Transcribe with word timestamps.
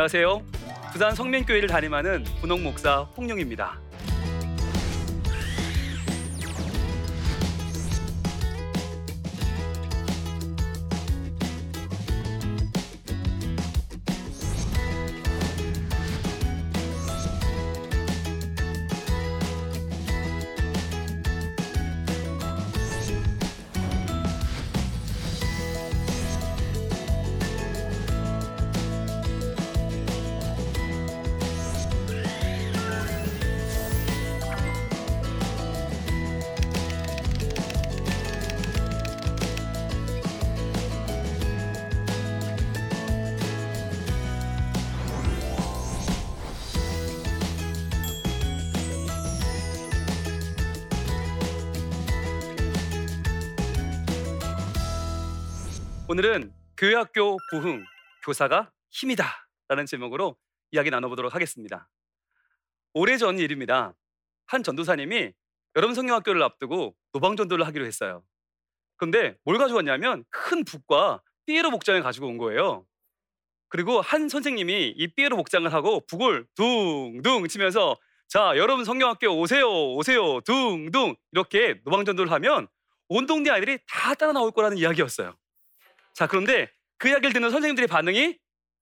안녕하세요. 0.00 0.42
부산 0.92 1.14
성민교회를 1.14 1.68
담임하는 1.68 2.24
분홍 2.40 2.62
목사 2.62 3.00
홍룡입니다. 3.18 3.78
오늘은 56.10 56.52
교회 56.76 56.96
학교 56.96 57.36
부흥 57.52 57.84
교사가 58.24 58.72
힘이다 58.90 59.24
라는 59.68 59.86
제목으로 59.86 60.36
이야기 60.72 60.90
나눠보도록 60.90 61.36
하겠습니다. 61.36 61.88
오래전 62.94 63.38
일입니다. 63.38 63.94
한 64.48 64.64
전도사님이 64.64 65.32
여름 65.76 65.94
성경학교를 65.94 66.42
앞두고 66.42 66.96
노방 67.12 67.36
전도를 67.36 67.64
하기로 67.64 67.86
했어요. 67.86 68.24
그런데 68.96 69.36
뭘 69.44 69.56
가져왔냐면 69.56 70.24
큰 70.30 70.64
북과 70.64 71.22
삐에로 71.46 71.70
복장을 71.70 72.02
가지고 72.02 72.26
온 72.26 72.38
거예요. 72.38 72.84
그리고 73.68 74.00
한 74.00 74.28
선생님이 74.28 74.94
이 74.96 75.14
삐에로 75.14 75.36
복장을 75.36 75.72
하고 75.72 76.04
북을 76.08 76.44
둥둥 76.56 77.46
치면서 77.46 77.96
자 78.26 78.54
여러분 78.56 78.84
성경학교 78.84 79.28
오세요 79.38 79.92
오세요 79.92 80.40
둥둥 80.40 81.14
이렇게 81.30 81.80
노방 81.84 82.04
전도를 82.04 82.32
하면 82.32 82.66
온 83.08 83.26
동네 83.26 83.50
아이들이 83.50 83.78
다 83.86 84.16
따라 84.16 84.32
나올 84.32 84.50
거라는 84.50 84.76
이야기였어요. 84.76 85.39
자, 86.20 86.26
그런데 86.26 86.70
그 86.98 87.08
이야기를 87.08 87.32
듣는 87.32 87.48
선생님들의 87.48 87.86
반응이 87.86 88.36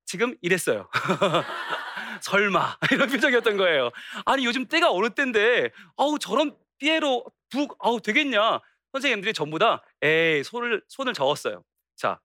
지금 0.06 0.34
이랬어요. 0.42 0.91
설마 2.20 2.78
이런 2.91 3.08
표정이었던 3.08 3.56
거예요. 3.56 3.92
아니 4.27 4.44
요즘 4.44 4.67
때가 4.67 4.91
어느 4.91 5.08
때인데 5.11 5.70
아우 5.97 6.19
저런 6.19 6.56
삐에로 6.78 7.25
북 7.48 7.77
아우 7.78 8.00
되겠냐? 8.00 8.59
선생님들이 8.91 9.34
전부 9.34 9.61
다 9.61 9.84
에이 10.03 10.42
손을 10.42 10.83
손을 10.89 11.12
저었어요. 11.14 11.62
자 11.94 12.19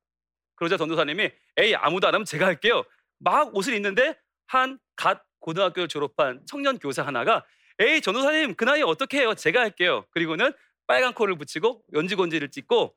그러자 0.55 0.77
전도사님이 0.77 1.29
에이 1.57 1.75
아무도 1.75 2.07
안 2.07 2.15
하면 2.15 2.25
제가 2.25 2.47
할게요. 2.47 2.83
막 3.19 3.55
옷을 3.55 3.75
입는데 3.75 4.17
한 4.47 4.79
갓 4.95 5.23
고등학교를 5.41 5.89
졸업한 5.89 6.41
청년 6.47 6.79
교사 6.79 7.05
하나가 7.05 7.45
에이 7.77 8.01
전도사님 8.01 8.55
그 8.55 8.65
나이 8.65 8.81
어떻게 8.81 9.19
해요? 9.19 9.35
제가 9.35 9.59
할게요. 9.61 10.07
그리고는 10.09 10.51
빨간 10.87 11.13
코를 11.13 11.37
붙이고 11.37 11.83
연지곤지를 11.93 12.49
찍고 12.49 12.95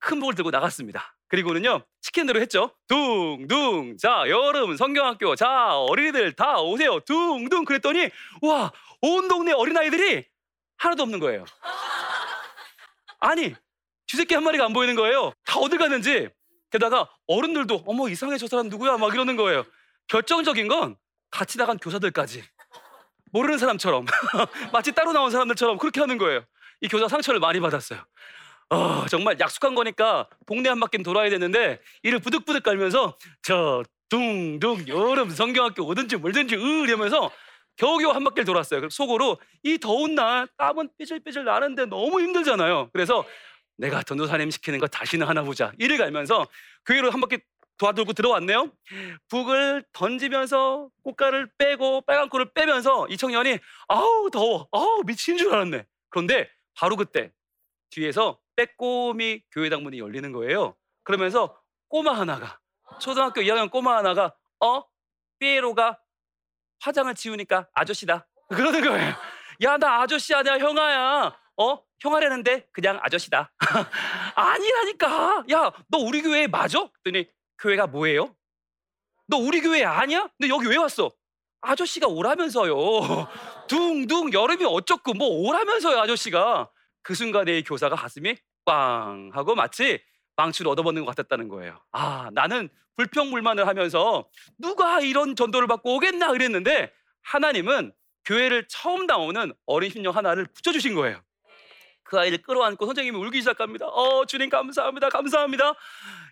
큰 0.00 0.18
복을 0.18 0.34
들고 0.34 0.50
나갔습니다. 0.50 1.15
그리고는요 1.28 1.82
대로 2.26 2.40
했죠. 2.40 2.70
둥둥 2.88 3.98
자 3.98 4.24
여름 4.28 4.76
성경학교 4.76 5.34
자 5.36 5.76
어린이들 5.76 6.32
다 6.32 6.60
오세요. 6.60 7.00
둥둥 7.00 7.64
그랬더니 7.64 8.10
와 8.42 8.72
온 9.02 9.28
동네 9.28 9.52
어린 9.52 9.76
아이들이 9.76 10.24
하나도 10.78 11.02
없는 11.04 11.20
거예요. 11.20 11.44
아니 13.20 13.54
쥐새끼 14.06 14.34
한 14.34 14.44
마리가 14.44 14.64
안 14.64 14.72
보이는 14.72 14.94
거예요. 14.94 15.32
다 15.44 15.58
어딜 15.58 15.78
갔는지 15.78 16.28
게다가 16.70 17.08
어른들도 17.26 17.84
어머 17.86 18.08
이상해 18.08 18.38
저 18.38 18.46
사람 18.46 18.68
누구야 18.68 18.96
막 18.96 19.12
이러는 19.14 19.36
거예요. 19.36 19.64
결정적인 20.08 20.68
건 20.68 20.96
같이 21.30 21.58
나간 21.58 21.78
교사들까지 21.78 22.44
모르는 23.32 23.58
사람처럼 23.58 24.06
마치 24.72 24.92
따로 24.92 25.12
나온 25.12 25.30
사람들처럼 25.30 25.78
그렇게 25.78 26.00
하는 26.00 26.18
거예요. 26.18 26.44
이 26.80 26.88
교사 26.88 27.08
상처를 27.08 27.40
많이 27.40 27.60
받았어요. 27.60 28.00
어, 28.70 29.06
정말 29.06 29.38
약속한 29.38 29.74
거니까 29.74 30.28
동네 30.46 30.68
한 30.68 30.80
바퀴 30.80 31.02
돌아야 31.02 31.30
되는데 31.30 31.80
이를 32.02 32.18
부득부득 32.18 32.62
깔면서 32.62 33.16
저 33.42 33.82
둥둥 34.08 34.88
여름 34.88 35.30
성경학교 35.30 35.84
오든지 35.84 36.16
멀든지 36.18 36.56
으 36.56 36.58
이러면서 36.58 37.30
겨우겨우 37.76 38.12
한 38.12 38.24
바퀴를 38.24 38.44
돌았어요. 38.44 38.88
속으로 38.88 39.38
이 39.62 39.78
더운 39.78 40.14
날 40.14 40.48
땀은 40.56 40.90
삐질삐질 40.98 41.44
나는데 41.44 41.86
너무 41.86 42.20
힘들잖아요. 42.20 42.90
그래서 42.92 43.24
내가 43.76 44.02
전도사님 44.02 44.50
시키는 44.50 44.78
거 44.78 44.86
다시는 44.86 45.26
하나 45.26 45.42
보자. 45.42 45.72
이를 45.78 45.98
갈면서 45.98 46.46
교회로 46.86 47.10
한 47.10 47.20
바퀴 47.20 47.38
도와들고 47.78 48.14
들어왔네요. 48.14 48.72
북을 49.28 49.84
던지면서 49.92 50.88
꽃가를 51.04 51.50
빼고 51.58 52.00
빨간 52.06 52.30
코를 52.30 52.52
빼면서 52.54 53.06
이 53.08 53.18
청년이 53.18 53.58
아우 53.88 54.30
더워, 54.30 54.66
아우 54.72 55.02
미친 55.04 55.36
줄 55.36 55.52
알았네. 55.52 55.84
그런데 56.08 56.48
바로 56.74 56.96
그때 56.96 57.30
뒤에서 57.90 58.38
빼꼼히 58.56 59.42
교회 59.52 59.68
당 59.68 59.82
문이 59.82 59.98
열리는 59.98 60.32
거예요. 60.32 60.74
그러면서 61.04 61.60
꼬마 61.88 62.12
하나가 62.12 62.58
초등학교 63.00 63.40
2학년 63.42 63.70
꼬마 63.70 63.96
하나가 63.98 64.34
어 64.60 64.82
삐에로가 65.38 65.98
화장을 66.80 67.14
지우니까 67.14 67.68
아저씨다 67.74 68.26
그러는 68.48 68.82
거예요. 68.82 69.14
야 69.62 69.76
나 69.78 70.00
아저씨 70.02 70.34
아니야 70.34 70.58
형아야. 70.58 71.36
어 71.58 71.82
형아라는데 72.00 72.68
그냥 72.72 72.98
아저씨다. 73.02 73.52
아니라니까. 74.34 75.44
야 75.50 75.72
너 75.88 75.98
우리 75.98 76.22
교회 76.22 76.46
맞아? 76.46 76.88
그랬더니 77.02 77.28
교회가 77.58 77.86
뭐예요? 77.86 78.34
너 79.28 79.38
우리 79.38 79.60
교회 79.60 79.84
아니야? 79.84 80.28
근데 80.38 80.48
여기 80.52 80.66
왜 80.66 80.76
왔어? 80.76 81.10
아저씨가 81.62 82.06
오라면서요. 82.06 82.74
둥둥 83.68 84.32
여름이 84.32 84.64
어쩌고 84.64 85.14
뭐 85.14 85.26
오라면서요 85.28 85.98
아저씨가. 86.00 86.70
그 87.06 87.14
순간에 87.14 87.58
이 87.58 87.62
교사가 87.62 87.94
가슴이 87.94 88.34
빵 88.64 89.30
하고 89.32 89.54
마치 89.54 90.02
망치를 90.34 90.68
얻어먹는 90.72 91.04
것 91.04 91.14
같았다는 91.14 91.46
거예요. 91.46 91.80
아, 91.92 92.30
나는 92.32 92.68
불평불만을 92.96 93.68
하면서 93.68 94.28
누가 94.58 95.00
이런 95.00 95.36
전도를 95.36 95.68
받고 95.68 95.94
오겠나 95.94 96.32
그랬는데 96.32 96.92
하나님은 97.22 97.92
교회를 98.24 98.66
처음 98.66 99.06
나오는 99.06 99.52
어린 99.66 99.88
신령 99.88 100.16
하나를 100.16 100.46
붙여주신 100.46 100.96
거예요. 100.96 101.22
그 102.02 102.18
아이를 102.18 102.42
끌어안고 102.42 102.84
선생님이 102.86 103.16
울기 103.16 103.38
시작합니다. 103.38 103.86
어, 103.86 104.26
주님 104.26 104.50
감사합니다. 104.50 105.08
감사합니다. 105.08 105.74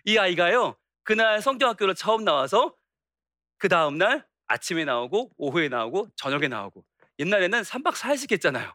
이 0.03 0.17
아이가요, 0.17 0.75
그날 1.03 1.41
성경학교를 1.41 1.95
처음 1.95 2.25
나와서 2.25 2.75
그 3.57 3.69
다음날 3.69 4.27
아침에 4.47 4.83
나오고 4.83 5.31
오후에 5.37 5.69
나오고 5.69 6.09
저녁에 6.17 6.49
나오고 6.49 6.83
옛날에는 7.19 7.61
3박 7.61 7.93
4일씩 7.93 8.33
했잖아요. 8.33 8.73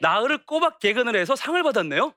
나흘을 0.00 0.44
꼬박 0.46 0.78
개근을 0.78 1.16
해서 1.16 1.36
상을 1.36 1.60
받았네요. 1.62 2.14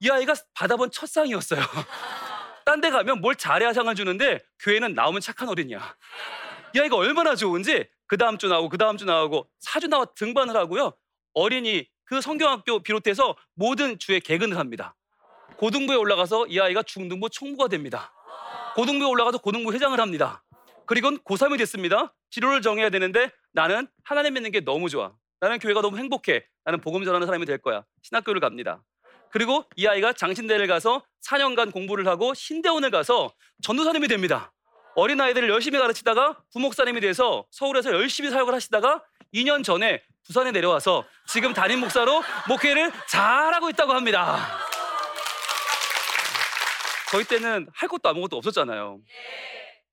이 0.00 0.10
아이가 0.10 0.34
받아본 0.54 0.90
첫 0.92 1.08
상이었어요. 1.08 1.60
딴 2.64 2.80
데 2.80 2.90
가면 2.90 3.20
뭘 3.20 3.34
잘해야 3.34 3.72
상을 3.72 3.92
주는데 3.94 4.38
교회는 4.60 4.94
나오면 4.94 5.20
착한 5.20 5.48
어린이야. 5.48 5.96
이 6.74 6.78
아이가 6.80 6.96
얼마나 6.96 7.34
좋은지 7.34 7.88
그 8.06 8.16
다음 8.16 8.38
주 8.38 8.48
나오고 8.48 8.68
그 8.68 8.78
다음 8.78 8.96
주 8.96 9.04
나오고 9.04 9.48
사주 9.58 9.88
나와 9.88 10.04
등반을 10.04 10.56
하고요. 10.56 10.92
어린이 11.34 11.86
그 12.04 12.20
성경학교 12.20 12.82
비롯해서 12.82 13.36
모든 13.54 13.98
주에 13.98 14.20
개근을 14.20 14.56
합니다. 14.58 14.94
고등부에 15.56 15.96
올라가서 15.96 16.46
이 16.46 16.58
아이가 16.60 16.82
중등부 16.82 17.28
총무가 17.30 17.68
됩니다. 17.68 18.12
고등부에 18.76 19.06
올라가서 19.08 19.38
고등부 19.38 19.72
회장을 19.72 19.98
합니다. 20.00 20.42
그리고 20.86 21.10
고3이 21.10 21.58
됐습니다. 21.58 22.14
진로를 22.30 22.62
정해야 22.62 22.90
되는데 22.90 23.30
나는 23.52 23.88
하나님 24.04 24.34
믿는 24.34 24.50
게 24.50 24.60
너무 24.60 24.88
좋아. 24.88 25.12
나는 25.40 25.58
교회가 25.58 25.80
너무 25.80 25.96
행복해. 25.98 26.44
나는 26.64 26.80
복음 26.80 27.04
전하는 27.04 27.26
사람이 27.26 27.46
될 27.46 27.58
거야. 27.58 27.82
신학교를 28.02 28.40
갑니다. 28.40 28.82
그리고 29.30 29.64
이 29.76 29.86
아이가 29.86 30.12
장신대를 30.12 30.66
가서 30.66 31.04
4년간 31.26 31.72
공부를 31.72 32.06
하고 32.06 32.34
신대원을 32.34 32.90
가서 32.90 33.32
전도사님이 33.62 34.08
됩니다. 34.08 34.52
어린 34.96 35.20
아이들을 35.20 35.48
열심히 35.48 35.78
가르치다가 35.78 36.42
부목사님이 36.52 37.00
돼서 37.00 37.46
서울에서 37.50 37.92
열심히 37.92 38.30
사역을 38.30 38.52
하시다가 38.52 39.02
2년 39.32 39.64
전에 39.64 40.02
부산에 40.26 40.50
내려와서 40.50 41.04
지금 41.26 41.54
담임 41.54 41.80
목사로 41.80 42.22
목회를 42.48 42.90
잘하고 43.08 43.70
있다고 43.70 43.92
합니다. 43.92 44.58
저희 47.10 47.24
때는 47.24 47.68
할 47.72 47.88
것도 47.88 48.08
아무것도 48.08 48.36
없었잖아요. 48.36 49.00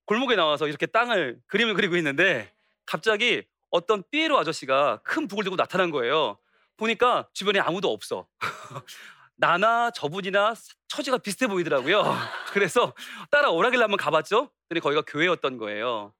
골목에 0.06 0.36
나와서 0.36 0.68
이렇게 0.68 0.86
땅을 0.88 1.38
그림을 1.48 1.74
그리고 1.76 1.96
있는데 1.98 2.52
갑자기 2.86 3.44
어떤 3.70 4.04
삐에로 4.12 4.38
아저씨가 4.38 5.02
큰 5.04 5.28
북을 5.28 5.44
들고 5.44 5.56
나타난 5.56 5.92
거예요. 5.92 6.38
보니까 6.78 7.28
주변에 7.34 7.60
아무도 7.60 7.92
없어. 7.92 8.28
나나 9.36 9.92
저분이나 9.92 10.54
처지가 10.88 11.20
비슷해 11.20 11.48
보이더라고요. 11.48 12.04
그래서 12.54 12.94
따라 13.30 13.50
오라길래 13.52 13.82
한번 13.82 13.98
가봤죠. 13.98 14.52
근데 14.68 14.80
거기가 14.80 15.04
교회였던 15.04 15.58
거예요. 15.58 16.14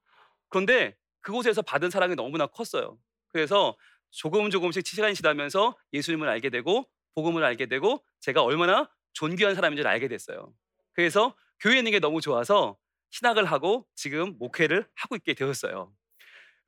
그런데 0.48 0.96
그곳에서 1.20 1.62
받은 1.62 1.90
사랑이 1.90 2.14
너무나 2.14 2.46
컸어요. 2.46 2.98
그래서 3.28 3.76
조금 4.10 4.50
조금씩 4.50 4.86
시간이 4.86 5.14
지나면서 5.14 5.76
예수님을 5.92 6.28
알게 6.28 6.50
되고 6.50 6.88
복음을 7.14 7.44
알게 7.44 7.66
되고 7.66 8.04
제가 8.20 8.42
얼마나 8.42 8.88
존귀한 9.12 9.54
사람인지 9.54 9.82
를 9.82 9.90
알게 9.90 10.08
됐어요. 10.08 10.52
그래서 10.92 11.34
교회 11.60 11.78
있는 11.78 11.90
게 11.90 11.98
너무 11.98 12.20
좋아서 12.20 12.78
신학을 13.10 13.44
하고 13.44 13.86
지금 13.94 14.36
목회를 14.38 14.86
하고 14.94 15.16
있게 15.16 15.34
되었어요. 15.34 15.92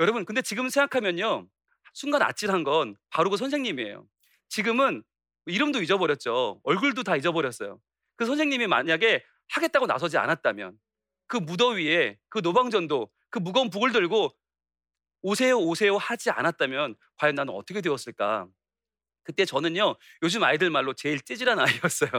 여러분, 0.00 0.25
근데 0.25 0.41
지금 0.41 0.70
생각하면요. 0.70 1.47
순간 1.93 2.23
아찔한 2.23 2.64
건 2.64 2.97
바로 3.11 3.29
그 3.31 3.37
선생님이에요. 3.37 4.06
지금은 4.49 5.05
이름도 5.47 5.82
잊어버렸죠. 5.82 6.61
얼굴도 6.64 7.02
다 7.02 7.17
잊어버렸어요. 7.17 7.79
그 8.17 8.25
선생님이 8.25 8.67
만약에 8.67 9.23
하겠다고 9.49 9.87
나서지 9.87 10.17
않았다면 10.17 10.79
그 11.26 11.37
무더위에 11.37 12.19
그 12.29 12.38
노방전도 12.38 13.11
그 13.29 13.38
무거운 13.38 13.69
북을 13.70 13.93
들고 13.93 14.35
오세요 15.23 15.58
오세요 15.58 15.97
하지 15.99 16.31
않았다면 16.31 16.96
과연 17.17 17.35
나는 17.35 17.53
어떻게 17.55 17.81
되었을까? 17.81 18.49
그때 19.23 19.44
저는요 19.44 19.96
요즘 20.23 20.43
아이들 20.43 20.70
말로 20.70 20.94
제일 20.94 21.20
찌질한 21.20 21.58
아이였어요. 21.58 22.11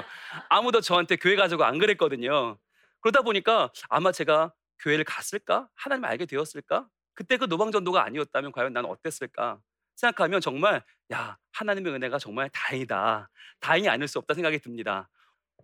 아무도 0.49 0.81
저한테 0.81 1.15
교회 1.15 1.35
가자고 1.35 1.63
안 1.63 1.79
그랬거든요. 1.79 2.57
그러다 3.01 3.21
보니까 3.21 3.71
아마 3.89 4.11
제가 4.11 4.53
교회를 4.79 5.03
갔을까? 5.03 5.67
하나님 5.75 6.05
알게 6.05 6.25
되었을까? 6.25 6.87
그때 7.13 7.37
그 7.37 7.45
노방전도가 7.45 8.03
아니었다면 8.03 8.51
과연 8.51 8.73
나는 8.73 8.89
어땠을까? 8.89 9.59
생각하면 9.95 10.41
정말 10.41 10.83
야 11.13 11.37
하나님의 11.53 11.93
은혜가 11.93 12.17
정말 12.19 12.49
다행이다. 12.49 13.29
다행이 13.59 13.89
아닐 13.89 14.07
수 14.07 14.17
없다 14.19 14.33
생각이 14.33 14.59
듭니다. 14.59 15.09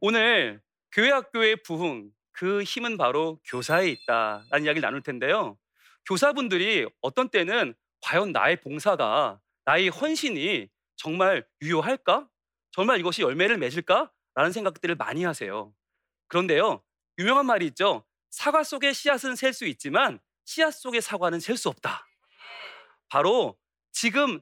오늘 0.01 0.61
교회 0.91 1.11
학교의 1.11 1.63
부흥 1.63 2.11
그 2.31 2.61
힘은 2.63 2.97
바로 2.97 3.39
교사에 3.45 3.87
있다라는 3.89 4.65
이야기를 4.65 4.81
나눌 4.81 5.01
텐데요. 5.01 5.57
교사분들이 6.05 6.87
어떤 7.01 7.29
때는 7.29 7.73
과연 8.01 8.31
나의 8.31 8.61
봉사가 8.61 9.39
나의 9.65 9.89
헌신이 9.89 10.69
정말 10.95 11.45
유효할까? 11.61 12.27
정말 12.71 12.99
이것이 12.99 13.21
열매를 13.23 13.57
맺을까? 13.57 14.11
라는 14.35 14.51
생각들을 14.51 14.95
많이 14.95 15.23
하세요. 15.23 15.73
그런데요, 16.27 16.83
유명한 17.17 17.45
말이 17.47 17.65
있죠. 17.67 18.05
사과 18.29 18.63
속에 18.63 18.93
씨앗은 18.93 19.35
셀 19.35 19.53
수 19.53 19.65
있지만 19.65 20.19
씨앗 20.47 20.73
속에 20.73 21.01
사과는 21.01 21.41
셀 21.41 21.57
수 21.57 21.67
없다. 21.67 22.07
바로 23.09 23.57
지금 23.91 24.39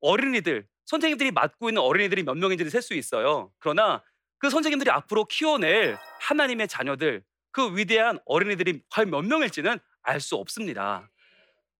어린이들, 0.00 0.66
선생님들이 0.86 1.32
맡고 1.32 1.68
있는 1.68 1.82
어린이들이 1.82 2.22
몇 2.22 2.34
명인지를 2.34 2.70
셀 2.70 2.80
수 2.80 2.94
있어요. 2.94 3.52
그러나 3.58 4.02
그 4.38 4.48
선생님들이 4.48 4.90
앞으로 4.90 5.26
키워낼 5.26 5.98
하나님의 6.20 6.66
자녀들, 6.68 7.22
그 7.52 7.76
위대한 7.76 8.18
어린이들이 8.24 8.82
과연 8.90 9.10
몇 9.10 9.22
명일지는 9.22 9.78
알 10.02 10.20
수 10.20 10.36
없습니다. 10.36 11.10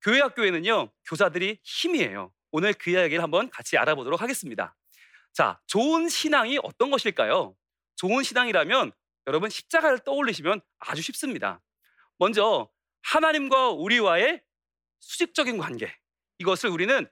교회 0.03 0.21
학교에는요, 0.21 0.91
교사들이 1.07 1.59
힘이에요. 1.63 2.33
오늘 2.53 2.75
그 2.75 2.91
이야기를 2.91 3.23
한번 3.23 3.49
같이 3.49 3.79
알아보도록 3.79 4.21
하겠습니다. 4.21 4.77
자, 5.33 5.59
좋은 5.67 6.11
신앙이 6.11 6.59
어떤 6.63 6.91
것일까요? 6.91 7.57
좋은 7.97 8.23
신앙이라면 8.23 8.93
여러분 9.27 9.49
십자가를 9.49 10.01
떠올리시면 10.01 10.61
아주 10.79 11.01
쉽습니다. 11.01 11.63
먼저 12.19 12.69
하나님과 13.05 13.71
우리와의 13.71 14.43
수직적인 15.01 15.59
관계. 15.59 15.95
이것을 16.39 16.71
우리는 16.71 17.07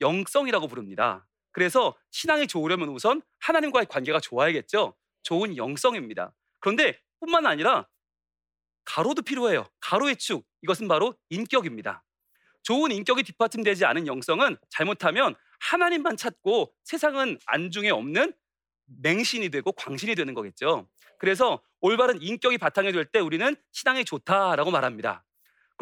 영성이라고 0.00 0.68
부릅니다. 0.68 1.26
그래서 1.52 1.96
신앙이 2.10 2.46
좋으려면 2.46 2.88
우선 2.88 3.20
하나님과의 3.40 3.86
관계가 3.86 4.20
좋아야겠죠. 4.20 4.96
좋은 5.22 5.56
영성입니다. 5.56 6.32
그런데 6.60 6.98
뿐만 7.20 7.46
아니라 7.46 7.88
가로도 8.84 9.22
필요해요. 9.22 9.66
가로의 9.80 10.16
축. 10.16 10.46
이것은 10.62 10.88
바로 10.88 11.14
인격입니다. 11.28 12.04
좋은 12.62 12.90
인격이 12.92 13.22
뒷받침되지 13.24 13.84
않은 13.84 14.06
영성은 14.06 14.56
잘못하면 14.70 15.34
하나님만 15.60 16.16
찾고 16.16 16.72
세상은 16.84 17.38
안중에 17.46 17.90
없는 17.90 18.32
맹신이 19.02 19.50
되고 19.50 19.72
광신이 19.72 20.14
되는 20.14 20.34
거겠죠. 20.34 20.88
그래서 21.18 21.62
올바른 21.80 22.20
인격이 22.22 22.58
바탕이 22.58 22.92
될 22.92 23.04
때 23.04 23.18
우리는 23.20 23.54
신앙이 23.72 24.04
좋다라고 24.04 24.70
말합니다. 24.70 25.24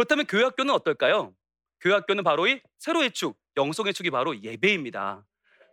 그렇다면 0.00 0.24
교회 0.24 0.44
학교는 0.44 0.72
어떨까요? 0.72 1.34
교회 1.80 1.92
학교는 1.92 2.24
바로 2.24 2.46
이 2.46 2.62
세로의 2.78 3.10
축, 3.12 3.38
영성 3.58 3.86
의 3.86 3.92
축이 3.92 4.08
바로 4.08 4.34
예배입니다. 4.42 5.26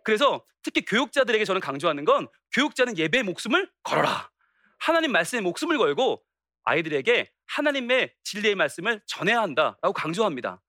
그래서 0.04 0.44
특히 0.62 0.84
교육자들에게 0.84 1.46
저는 1.46 1.62
강조하는 1.62 2.04
건 2.04 2.28
교육자는 2.52 2.98
예배의 2.98 3.24
목숨을 3.24 3.70
걸어라. 3.82 4.30
하나님 4.78 5.12
말씀에 5.12 5.40
목숨을 5.40 5.78
걸고 5.78 6.22
아이들에게 6.64 7.32
하나님의 7.46 8.14
진리의 8.24 8.54
말씀을 8.54 9.00
전해야 9.06 9.40
한다라고 9.40 9.94
강조합니다. 9.94 10.60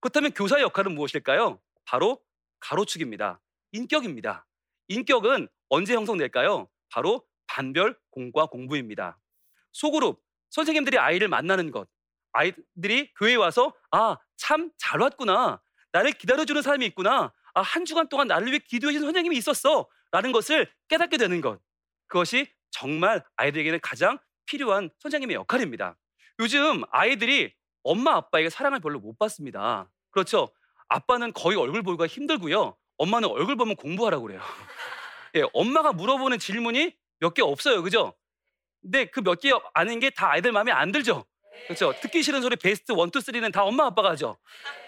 그렇다면 0.00 0.32
교사의 0.32 0.62
역할은 0.64 0.94
무엇일까요? 0.94 1.62
바로 1.86 2.22
가로축입니다. 2.60 3.40
인격입니다. 3.72 4.46
인격은 4.88 5.48
언제 5.70 5.94
형성될까요? 5.94 6.68
바로 6.90 7.26
반별 7.46 7.98
공과 8.10 8.44
공부입니다. 8.44 9.18
소그룹 9.72 10.20
선생님들이 10.50 10.98
아이를 10.98 11.28
만나는 11.28 11.70
것, 11.70 11.88
아이들이 12.38 13.12
교회에 13.18 13.34
와서 13.36 13.72
아 13.90 14.16
참 14.36 14.70
잘 14.78 15.00
왔구나, 15.00 15.60
나를 15.92 16.12
기다려주는 16.12 16.62
사람이 16.62 16.86
있구나, 16.86 17.32
아 17.54 17.60
한 17.60 17.84
주간 17.84 18.08
동안 18.08 18.28
나를 18.28 18.48
위해 18.48 18.60
기도해준 18.60 19.02
선생님이 19.02 19.36
있었어 19.36 19.88
라는 20.12 20.30
것을 20.32 20.70
깨닫게 20.88 21.16
되는 21.18 21.40
것, 21.40 21.60
그것이 22.06 22.46
정말 22.70 23.24
아이들에게는 23.36 23.80
가장 23.82 24.18
필요한 24.46 24.90
선생님의 25.00 25.34
역할입니다. 25.34 25.96
요즘 26.40 26.82
아이들이 26.92 27.52
엄마 27.82 28.14
아빠에게 28.14 28.48
사랑을 28.50 28.78
별로 28.80 29.00
못 29.00 29.18
받습니다. 29.18 29.90
그렇죠? 30.10 30.48
아빠는 30.88 31.32
거의 31.32 31.56
얼굴 31.58 31.82
보기가 31.82 32.06
힘들고요. 32.06 32.76
엄마는 32.98 33.28
얼굴 33.28 33.56
보면 33.56 33.74
공부하라고 33.76 34.22
그래요. 34.26 34.40
예, 35.34 35.42
엄마가 35.52 35.92
물어보는 35.92 36.38
질문이 36.38 36.94
몇 37.20 37.34
개 37.34 37.42
없어요. 37.42 37.82
그죠? 37.82 38.14
근데 38.82 39.06
그 39.06 39.20
몇 39.20 39.40
개 39.40 39.50
아는 39.74 39.98
게 40.00 40.10
다 40.10 40.30
아이들 40.30 40.52
마음에 40.52 40.70
안 40.72 40.92
들죠? 40.92 41.24
그렇죠? 41.66 41.92
듣기 42.00 42.22
싫은 42.22 42.40
소리 42.42 42.56
베스트 42.56 42.92
1, 42.92 42.98
2, 42.98 43.00
3는 43.02 43.52
다 43.52 43.64
엄마 43.64 43.86
아빠가 43.86 44.10
하죠. 44.10 44.38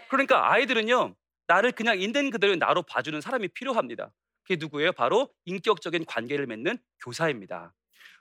그러니까 0.09 0.50
아이들은요. 0.52 1.14
나를 1.47 1.73
그냥 1.73 2.00
있는 2.00 2.30
그대로 2.30 2.54
나로 2.56 2.83
봐주는 2.83 3.21
사람이 3.21 3.49
필요합니다. 3.49 4.11
그게 4.44 4.56
누구예요? 4.59 4.92
바로 4.92 5.30
인격적인 5.44 6.06
관계를 6.06 6.47
맺는 6.47 6.78
교사입니다. 7.04 7.75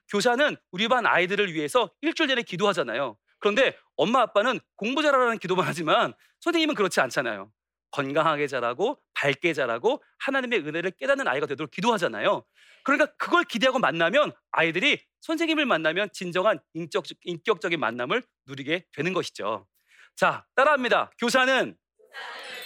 교사는 0.09 0.57
우리 0.71 0.87
반 0.87 1.05
아이들을 1.05 1.53
위해서 1.53 1.91
일주일 2.01 2.29
내내 2.29 2.41
기도하잖아요. 2.41 3.17
그런데 3.39 3.77
엄마 3.95 4.21
아빠는 4.21 4.59
공부 4.75 5.01
잘하라는 5.01 5.37
기도만 5.37 5.65
하지만 5.67 6.13
선생님은 6.39 6.75
그렇지 6.75 6.99
않잖아요. 7.01 7.51
건강하게 7.91 8.47
자라고 8.47 9.01
밝게 9.13 9.53
자라고 9.53 10.03
하나님의 10.19 10.59
은혜를 10.59 10.91
깨닫는 10.91 11.27
아이가 11.27 11.45
되도록 11.45 11.71
기도하잖아요. 11.71 12.43
그러니까 12.83 13.07
그걸 13.17 13.43
기대하고 13.43 13.79
만나면 13.79 14.31
아이들이 14.51 15.03
선생님을 15.21 15.65
만나면 15.65 16.09
진정한 16.13 16.59
인격, 16.73 17.05
인격적인 17.23 17.79
만남을 17.79 18.23
누리게 18.47 18.85
되는 18.93 19.13
것이죠. 19.13 19.67
자, 20.15 20.45
따라합니다. 20.55 21.11
교사는 21.19 21.77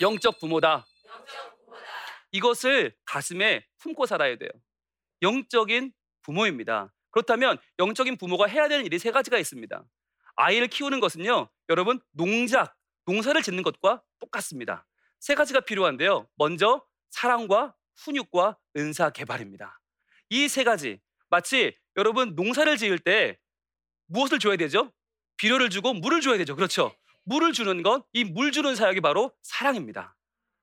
영적 0.02 0.40
부모다. 0.40 0.86
이것을 2.32 2.96
가슴에 3.06 3.66
품고 3.80 4.06
살아야 4.06 4.36
돼요. 4.38 4.50
영적인 5.22 5.94
부모입니다. 6.24 6.94
그렇다면 7.12 7.58
영적인 7.80 8.18
부모가 8.18 8.48
해야 8.48 8.68
되는 8.68 8.86
일이 8.86 8.98
세 8.98 9.12
가지가 9.12 9.38
있습니다. 9.38 9.84
아이를 10.36 10.68
키우는 10.68 11.00
것은요, 11.00 11.48
여러분 11.70 12.02
농작, 12.12 12.76
농사를 13.06 13.40
짓는 13.42 13.62
것과 13.62 14.02
똑같습니다. 14.20 14.86
세 15.24 15.36
가지가 15.36 15.62
필요한데요. 15.62 16.28
먼저 16.36 16.86
사랑과 17.10 17.74
훈육과 17.96 18.58
은사 18.76 19.12
개발입니다. 19.12 19.80
이 20.30 20.50
세 20.50 20.66
가지 20.66 21.00
마치 21.30 21.78
여러분 21.96 22.36
농사를 22.36 22.76
지을 22.76 23.00
때 23.00 23.40
무엇을 24.08 24.40
줘야 24.40 24.58
되죠? 24.58 24.92
비료를 25.38 25.70
주고 25.70 25.94
물을 25.94 26.20
줘야 26.20 26.38
되죠. 26.38 26.58
그렇죠? 26.58 26.94
물을 27.24 27.54
주는 27.54 27.82
건 27.84 28.04
이 28.12 28.26
물 28.26 28.52
주는 28.52 28.76
사역이 28.76 29.00
바로 29.00 29.32
사랑입니다. 29.44 30.14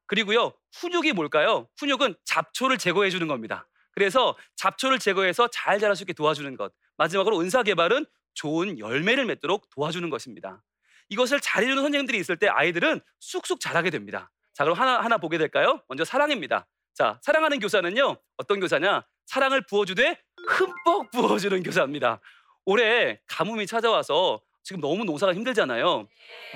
그리고요 0.07 0.53
훈육이 0.75 1.15
뭘까요? 1.15 1.67
훈육은 1.79 2.17
잡초를 2.27 2.77
제거해 2.77 3.09
주는 3.09 3.29
겁니다. 3.29 3.67
그래서 3.93 4.37
잡초를 4.57 4.99
제거해서 4.99 5.49
잘 5.49 5.79
자랄 5.81 5.97
수 5.97 6.03
있게 6.03 6.13
도와주는 6.13 6.55
것. 6.59 6.75
마지막으로 6.99 7.41
은사 7.41 7.63
개발은 7.63 8.05
좋은 8.35 8.79
열매를 8.79 9.25
맺도록 9.25 9.71
도와주는 9.71 10.11
것입니다. 10.11 10.63
이것을 11.09 11.41
잘해주는 11.41 11.83
선생님들이 11.83 12.19
있을 12.19 12.37
때 12.37 12.49
아이들은 12.49 13.01
쑥쑥 13.21 13.59
자라게 13.59 13.89
됩니다. 13.89 14.31
자, 14.61 14.65
그럼 14.65 14.79
하나 14.79 15.01
하나 15.01 15.17
보게 15.17 15.39
될까요? 15.39 15.81
먼저 15.89 16.05
사랑입니다. 16.05 16.67
자, 16.93 17.19
사랑하는 17.23 17.61
교사는요 17.61 18.19
어떤 18.37 18.61
교사냐? 18.61 19.07
사랑을 19.25 19.65
부어주되 19.65 20.21
흠뻑 20.49 21.11
부어주는 21.13 21.63
교사입니다. 21.63 22.21
올해 22.67 23.23
가뭄이 23.27 23.67
찾아와서 23.67 24.43
지금 24.63 24.83
너무 24.83 25.07
농사가 25.07 25.33
힘들잖아요. 25.33 26.07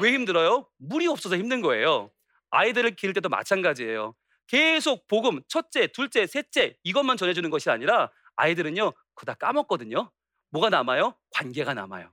왜 0.01 0.13
힘들어요? 0.13 0.69
물이 0.77 1.07
없어서 1.07 1.39
힘든 1.39 1.63
거예요. 1.63 2.11
아이들을 2.51 2.95
기를 2.95 3.15
때도 3.15 3.31
마찬가지예요. 3.31 4.15
계속 4.49 5.09
복음 5.09 5.41
첫째, 5.49 5.87
둘째, 5.87 6.27
셋째 6.27 6.77
이것만 6.83 7.17
전해주는 7.17 7.49
것이 7.49 7.71
아니라 7.71 8.11
아이들은요 8.37 8.93
그거 9.15 9.33
다 9.33 9.33
까먹거든요. 9.33 10.11
뭐가 10.51 10.69
남아요? 10.69 11.15
관계가 11.31 11.73
남아요. 11.73 12.11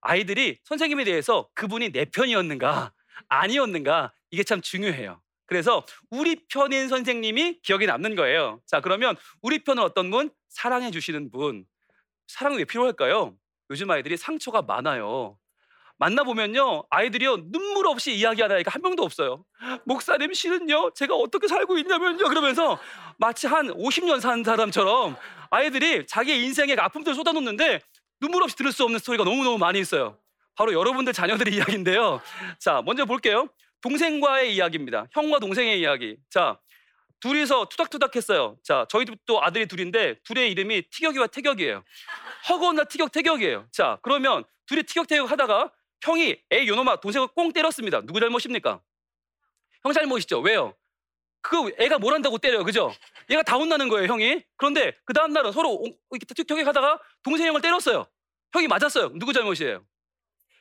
아이들이 0.00 0.60
선생님에 0.64 1.04
대해서 1.04 1.50
그분이 1.52 1.92
내 1.92 2.06
편이었는가 2.06 2.94
아니었는가 3.28 4.14
이게 4.34 4.42
참 4.42 4.60
중요해요. 4.60 5.20
그래서 5.46 5.84
우리 6.10 6.44
편인 6.48 6.88
선생님이 6.88 7.60
기억에 7.62 7.86
남는 7.86 8.16
거예요. 8.16 8.60
자, 8.66 8.80
그러면 8.80 9.14
우리 9.42 9.62
편은 9.62 9.80
어떤 9.80 10.10
분? 10.10 10.30
사랑해 10.48 10.90
주시는 10.90 11.30
분. 11.30 11.64
사랑이 12.26 12.56
왜 12.58 12.64
필요할까요? 12.64 13.36
요즘 13.70 13.90
아이들이 13.90 14.16
상처가 14.16 14.62
많아요. 14.62 15.38
만나보면요, 15.98 16.86
아이들이요, 16.90 17.52
눈물 17.52 17.86
없이 17.86 18.12
이야기하는 18.12 18.56
아이가 18.56 18.72
한 18.72 18.82
명도 18.82 19.04
없어요. 19.04 19.44
목사님 19.84 20.34
실은요, 20.34 20.90
제가 20.90 21.14
어떻게 21.14 21.46
살고 21.46 21.78
있냐면요, 21.78 22.28
그러면서 22.28 22.80
마치 23.16 23.46
한 23.46 23.68
50년 23.68 24.20
산 24.20 24.42
사람처럼 24.42 25.16
아이들이 25.50 26.04
자기의 26.06 26.42
인생의 26.42 26.76
아픔들을 26.80 27.14
쏟아놓는데 27.14 27.80
눈물 28.18 28.42
없이 28.42 28.56
들을 28.56 28.72
수 28.72 28.82
없는 28.82 28.98
스토리가 28.98 29.22
너무너무 29.22 29.58
많이 29.58 29.78
있어요. 29.78 30.18
바로 30.56 30.72
여러분들 30.72 31.12
자녀들의 31.12 31.54
이야기인데요. 31.54 32.20
자, 32.58 32.82
먼저 32.84 33.04
볼게요. 33.04 33.48
동생과의 33.84 34.54
이야기입니다. 34.54 35.06
형과 35.12 35.38
동생의 35.38 35.78
이야기. 35.78 36.16
자, 36.30 36.58
둘이서 37.20 37.66
투닥투닥 37.68 38.16
했어요. 38.16 38.56
자, 38.64 38.86
저희도 38.88 39.42
아들이 39.42 39.66
둘인데 39.66 40.14
둘의 40.24 40.50
이름이 40.52 40.88
티격이와 40.90 41.26
태격이에요. 41.26 41.84
허건나 42.48 42.84
티격 42.84 43.12
태격이에요. 43.12 43.68
자, 43.72 43.98
그러면 44.00 44.44
둘이 44.64 44.84
티격 44.84 45.06
태격 45.06 45.30
하다가 45.30 45.70
형이 46.00 46.36
애 46.50 46.66
요놈아 46.66 46.96
동생을 46.96 47.28
꽁 47.28 47.52
때렸습니다. 47.52 48.00
누구 48.00 48.20
잘못입니까? 48.20 48.80
형 49.82 49.92
잘못이죠. 49.92 50.40
왜요? 50.40 50.74
그 51.42 51.70
애가 51.78 51.98
뭘 51.98 52.14
한다고 52.14 52.38
때려요. 52.38 52.64
그죠? 52.64 52.90
얘가 53.28 53.42
다 53.42 53.56
혼나는 53.56 53.90
거예요, 53.90 54.06
형이. 54.10 54.42
그런데 54.56 54.96
그 55.04 55.12
다음 55.12 55.34
날은 55.34 55.52
서로 55.52 55.84
이렇게 56.10 56.24
티격태격 56.24 56.66
하다가 56.66 57.00
동생 57.22 57.48
형을 57.48 57.60
때렸어요. 57.60 58.06
형이 58.54 58.66
맞았어요. 58.66 59.10
누구 59.18 59.34
잘못이에요? 59.34 59.84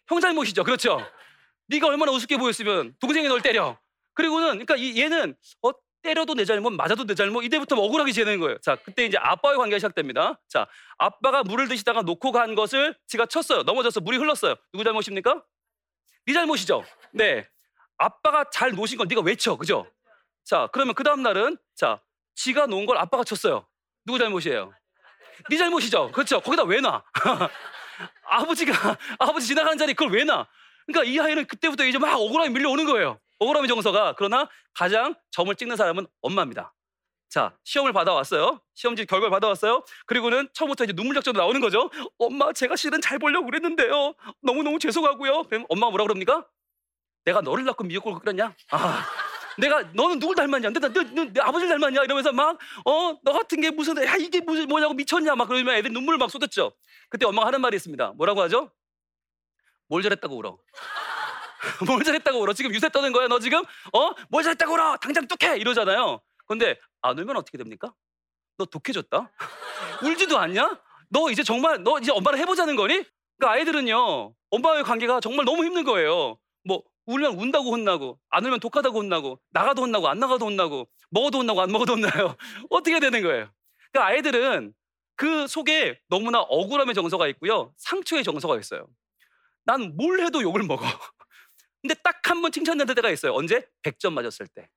형 0.09 0.19
잘못이죠. 0.19 0.65
그렇죠? 0.65 0.99
네가 1.73 1.87
얼마나 1.87 2.11
우습게 2.11 2.37
보였으면 2.37 2.95
동생이 2.99 3.27
널 3.27 3.41
때려. 3.41 3.77
그리고는 4.13 4.63
그러니까 4.65 4.79
얘는 4.79 5.35
어, 5.63 5.71
때려도 6.03 6.35
내 6.35 6.45
잘못, 6.45 6.71
맞아도 6.71 7.05
내 7.05 7.15
잘못, 7.15 7.43
이때부터 7.43 7.75
억울하게 7.75 8.11
지내는 8.11 8.39
거예요. 8.39 8.57
자, 8.59 8.75
그때 8.75 9.05
이제 9.05 9.17
아빠의 9.17 9.57
관계가 9.57 9.79
시작됩니다. 9.79 10.39
자, 10.49 10.67
아빠가 10.97 11.43
물을 11.43 11.67
드시다가 11.67 12.01
놓고 12.01 12.31
간 12.31 12.55
것을 12.55 12.95
지가 13.07 13.25
쳤어요. 13.25 13.63
넘어져서 13.63 14.01
물이 14.01 14.17
흘렀어요. 14.17 14.55
누구 14.71 14.83
잘못입니까? 14.83 15.43
네 16.25 16.33
잘못이죠. 16.33 16.83
네. 17.11 17.47
아빠가 17.97 18.45
잘 18.51 18.71
놓으신 18.71 18.97
건 18.97 19.07
네가 19.07 19.21
왜 19.21 19.35
쳐? 19.35 19.55
그죠? 19.55 19.89
자, 20.43 20.67
그러면 20.73 20.93
그 20.93 21.03
다음 21.03 21.23
날은 21.23 21.57
자, 21.75 22.01
지가 22.35 22.67
놓은 22.67 22.85
걸 22.85 22.97
아빠가 22.97 23.23
쳤어요. 23.23 23.65
누구 24.05 24.19
잘못이에요? 24.19 24.73
네 25.49 25.57
잘못이죠. 25.57 26.11
그렇죠. 26.11 26.41
거기다 26.41 26.63
왜 26.63 26.81
놔? 26.81 27.03
아버지가 28.25 28.97
아버지 29.19 29.47
지나가는 29.47 29.77
자리 29.77 29.93
그걸 29.93 30.13
왜 30.13 30.23
놔? 30.23 30.47
그러니까 30.87 31.11
이 31.11 31.19
아이는 31.19 31.45
그때부터 31.45 31.85
이제 31.85 31.97
막 31.97 32.15
억울함이 32.15 32.49
밀려오는 32.53 32.85
거예요. 32.85 33.19
억울함의 33.39 33.67
정서가 33.67 34.15
그러나 34.17 34.49
가장 34.73 35.15
점을 35.31 35.53
찍는 35.53 35.75
사람은 35.75 36.07
엄마입니다. 36.21 36.73
자, 37.29 37.57
시험을 37.63 37.93
받아왔어요. 37.93 38.61
시험지 38.75 39.07
결과를 39.07 39.31
받아왔어요. 39.31 39.83
그리고는 40.05 40.47
처음부터 40.53 40.83
이제 40.83 40.93
눈물 40.93 41.15
작전도 41.15 41.39
나오는 41.39 41.59
거죠. 41.61 41.89
엄마, 42.19 42.53
제가 42.53 42.75
실은 42.75 43.01
잘 43.01 43.17
보려고 43.17 43.47
그랬는데요. 43.47 44.13
너무너무 44.43 44.77
죄송하고요. 44.77 45.45
엄마가 45.67 45.89
뭐라 45.89 46.03
그럽니까? 46.03 46.45
내가 47.25 47.41
너를 47.41 47.65
낳고 47.65 47.85
미역국을 47.85 48.19
끓였냐? 48.19 48.53
아, 48.69 49.05
내가 49.57 49.81
너는 49.93 50.19
누굴 50.19 50.35
닮았냐? 50.35 50.69
내, 50.69 50.79
내, 50.79 50.89
내, 50.89 51.33
내 51.33 51.41
아버지를 51.41 51.79
닮았냐? 51.79 52.03
이러면서 52.03 52.31
막, 52.31 52.59
어, 52.85 53.17
너 53.23 53.33
같은 53.33 53.61
게 53.61 53.71
무슨, 53.71 53.97
야, 54.05 54.15
이게 54.15 54.41
무슨, 54.41 54.67
뭐냐고 54.67 54.93
미쳤냐? 54.93 55.35
막 55.35 55.47
그러면 55.47 55.75
애들 55.75 55.91
눈물을 55.91 56.19
막 56.19 56.29
쏟았죠. 56.29 56.73
그때 57.09 57.25
엄마가 57.25 57.47
하는 57.47 57.61
말이 57.61 57.75
있습니다. 57.75 58.13
뭐라고 58.15 58.41
하죠? 58.43 58.71
뭘 59.93 60.01
잘했다고 60.01 60.35
울어? 60.35 60.57
뭘 61.87 62.03
잘했다고 62.03 62.39
울어? 62.39 62.53
지금 62.53 62.73
유세 62.73 62.89
떠는 62.89 63.11
거야? 63.11 63.27
너 63.27 63.37
지금? 63.37 63.59
어? 63.59 64.09
뭘 64.29 64.43
잘했다고 64.43 64.73
울어? 64.73 64.97
당장 64.97 65.27
뚝해! 65.27 65.57
이러잖아요. 65.59 66.19
근데 66.47 66.79
안 67.03 67.19
울면 67.19 67.37
어떻게 67.37 67.59
됩니까? 67.59 67.93
너 68.57 68.65
독해졌다? 68.65 69.31
울지도 70.03 70.39
않냐? 70.39 70.81
너 71.09 71.29
이제 71.29 71.43
정말 71.43 71.83
너 71.83 71.99
이제 71.99 72.11
엄마를 72.11 72.39
해보자는 72.39 72.75
거니? 72.75 73.03
그러니까 73.37 73.51
아이들은요 73.51 74.33
엄마와의 74.49 74.83
관계가 74.83 75.19
정말 75.19 75.45
너무 75.45 75.63
힘든 75.63 75.83
거예요. 75.83 76.39
뭐 76.63 76.81
울면 77.05 77.37
운다고 77.37 77.69
혼나고 77.71 78.17
안 78.31 78.45
울면 78.45 78.61
독하다고 78.61 78.97
혼나고 78.97 79.39
나가도 79.51 79.83
혼나고 79.83 80.07
안 80.07 80.17
나가도 80.17 80.43
혼나고 80.47 80.87
먹어도 81.11 81.37
혼나고 81.37 81.61
안 81.61 81.71
먹어도 81.71 81.93
혼나요. 81.93 82.35
어떻게 82.71 82.99
되는 82.99 83.21
거예요? 83.21 83.47
그러니까 83.91 84.09
아이들은 84.09 84.73
그 85.17 85.45
속에 85.45 85.99
너무나 86.09 86.39
억울함의 86.39 86.95
정서가 86.95 87.27
있고요 87.27 87.71
상처의 87.77 88.23
정서가 88.23 88.57
있어요. 88.57 88.87
난 89.65 89.95
뭘 89.95 90.19
해도 90.21 90.41
욕을 90.41 90.63
먹어. 90.63 90.83
근데 91.81 91.95
딱 92.03 92.21
한 92.29 92.41
번 92.41 92.51
칭찬받을 92.51 92.95
때가 92.95 93.09
있어요. 93.11 93.33
언제? 93.33 93.67
100점 93.83 94.13
맞았을 94.13 94.47
때. 94.47 94.69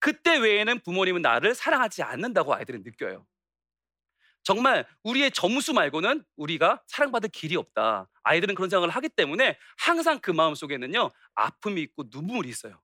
그때 0.00 0.38
외에는 0.38 0.80
부모님은 0.80 1.22
나를 1.22 1.54
사랑하지 1.54 2.02
않는다고 2.02 2.54
아이들은 2.54 2.82
느껴요. 2.84 3.26
정말 4.44 4.86
우리의 5.02 5.30
점수 5.32 5.74
말고는 5.74 6.24
우리가 6.36 6.82
사랑받을 6.86 7.28
길이 7.30 7.56
없다. 7.56 8.08
아이들은 8.22 8.54
그런 8.54 8.70
생각을 8.70 8.90
하기 8.90 9.10
때문에 9.10 9.58
항상 9.76 10.20
그 10.20 10.30
마음 10.30 10.54
속에는요, 10.54 11.10
아픔이 11.34 11.82
있고 11.82 12.04
눈물이 12.10 12.48
있어요. 12.48 12.80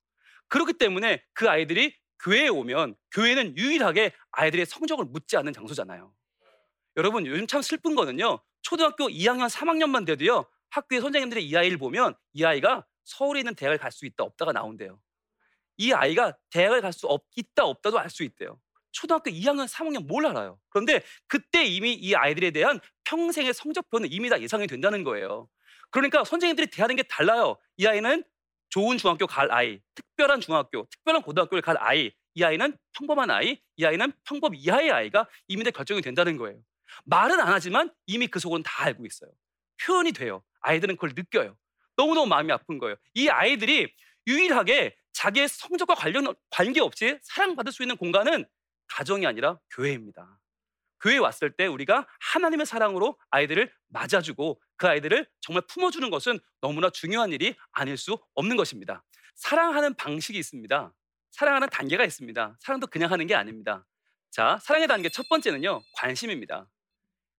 그렇기 0.48 0.74
때문에 0.74 1.24
그 1.32 1.48
아이들이 1.48 1.96
교회에 2.22 2.48
오면 2.48 2.96
교회는 3.12 3.56
유일하게 3.56 4.12
아이들의 4.32 4.66
성적을 4.66 5.06
묻지 5.06 5.36
않는 5.36 5.52
장소잖아요. 5.52 6.12
여러분, 6.96 7.26
요즘 7.26 7.46
참 7.46 7.62
슬픈 7.62 7.94
거는요, 7.94 8.40
초등학교 8.62 9.08
2학년, 9.08 9.48
3학년만 9.48 10.06
돼도요, 10.06 10.46
학교의 10.74 11.00
선생님들이 11.00 11.46
이 11.46 11.56
아이를 11.56 11.78
보면 11.78 12.14
이 12.32 12.44
아이가 12.44 12.84
서울에 13.04 13.40
있는 13.40 13.54
대학을 13.54 13.78
갈 13.78 13.92
수 13.92 14.06
있다, 14.06 14.24
없다가 14.24 14.52
나온대요. 14.52 14.98
이 15.76 15.92
아이가 15.92 16.36
대학을 16.50 16.80
갈 16.80 16.92
수 16.92 17.06
있다 17.36 17.64
없다도 17.64 17.98
알 17.98 18.10
수 18.10 18.22
있대요. 18.24 18.60
초등학교 18.92 19.30
2학년, 19.30 19.66
3학년 19.68 20.06
뭘 20.06 20.26
알아요? 20.26 20.58
그런데 20.68 21.02
그때 21.26 21.64
이미 21.64 21.94
이 21.94 22.14
아이들에 22.14 22.50
대한 22.52 22.80
평생의 23.04 23.52
성적표는 23.54 24.08
이미 24.12 24.28
다 24.28 24.40
예상이 24.40 24.66
된다는 24.66 25.02
거예요. 25.04 25.48
그러니까 25.90 26.24
선생님들이 26.24 26.68
대하는 26.68 26.96
게 26.96 27.02
달라요. 27.04 27.56
이 27.76 27.86
아이는 27.86 28.24
좋은 28.70 28.98
중학교 28.98 29.26
갈 29.26 29.50
아이, 29.52 29.80
특별한 29.94 30.40
중학교, 30.40 30.86
특별한 30.90 31.22
고등학교를 31.22 31.62
갈 31.62 31.76
아이, 31.78 32.12
이 32.34 32.42
아이는 32.42 32.76
평범한 32.98 33.30
아이, 33.30 33.60
이 33.76 33.84
아이는 33.84 34.12
평범 34.24 34.54
이하의 34.56 34.90
아이가 34.90 35.28
이미 35.48 35.62
다 35.64 35.70
결정이 35.70 36.00
된다는 36.02 36.36
거예요. 36.36 36.58
말은 37.04 37.38
안 37.40 37.52
하지만 37.52 37.92
이미 38.06 38.26
그 38.26 38.40
속은 38.40 38.62
다 38.64 38.84
알고 38.84 39.06
있어요. 39.06 39.30
표현이 39.84 40.12
돼요. 40.12 40.42
아이들은 40.64 40.96
그걸 40.96 41.12
느껴요. 41.14 41.56
너무너무 41.96 42.26
마음이 42.26 42.52
아픈 42.52 42.78
거예요. 42.78 42.96
이 43.14 43.28
아이들이 43.28 43.92
유일하게 44.26 44.96
자기의 45.12 45.48
성적과 45.48 45.94
관련 45.94 46.34
관계없이 46.50 47.18
사랑받을 47.22 47.72
수 47.72 47.82
있는 47.82 47.96
공간은 47.96 48.44
가정이 48.88 49.26
아니라 49.26 49.58
교회입니다. 49.70 50.38
교회에 51.00 51.18
왔을 51.18 51.52
때 51.52 51.66
우리가 51.66 52.06
하나님의 52.18 52.66
사랑으로 52.66 53.18
아이들을 53.30 53.70
맞아주고 53.88 54.60
그 54.76 54.88
아이들을 54.88 55.28
정말 55.40 55.62
품어주는 55.68 56.08
것은 56.10 56.40
너무나 56.60 56.88
중요한 56.90 57.30
일이 57.32 57.54
아닐 57.72 57.96
수 57.96 58.18
없는 58.34 58.56
것입니다. 58.56 59.04
사랑하는 59.34 59.94
방식이 59.94 60.38
있습니다. 60.38 60.94
사랑하는 61.30 61.68
단계가 61.68 62.04
있습니다. 62.04 62.56
사랑도 62.60 62.86
그냥 62.86 63.12
하는 63.12 63.26
게 63.26 63.34
아닙니다. 63.34 63.86
자, 64.30 64.58
사랑의 64.62 64.88
단계 64.88 65.08
첫 65.10 65.28
번째는요, 65.28 65.82
관심입니다. 65.96 66.66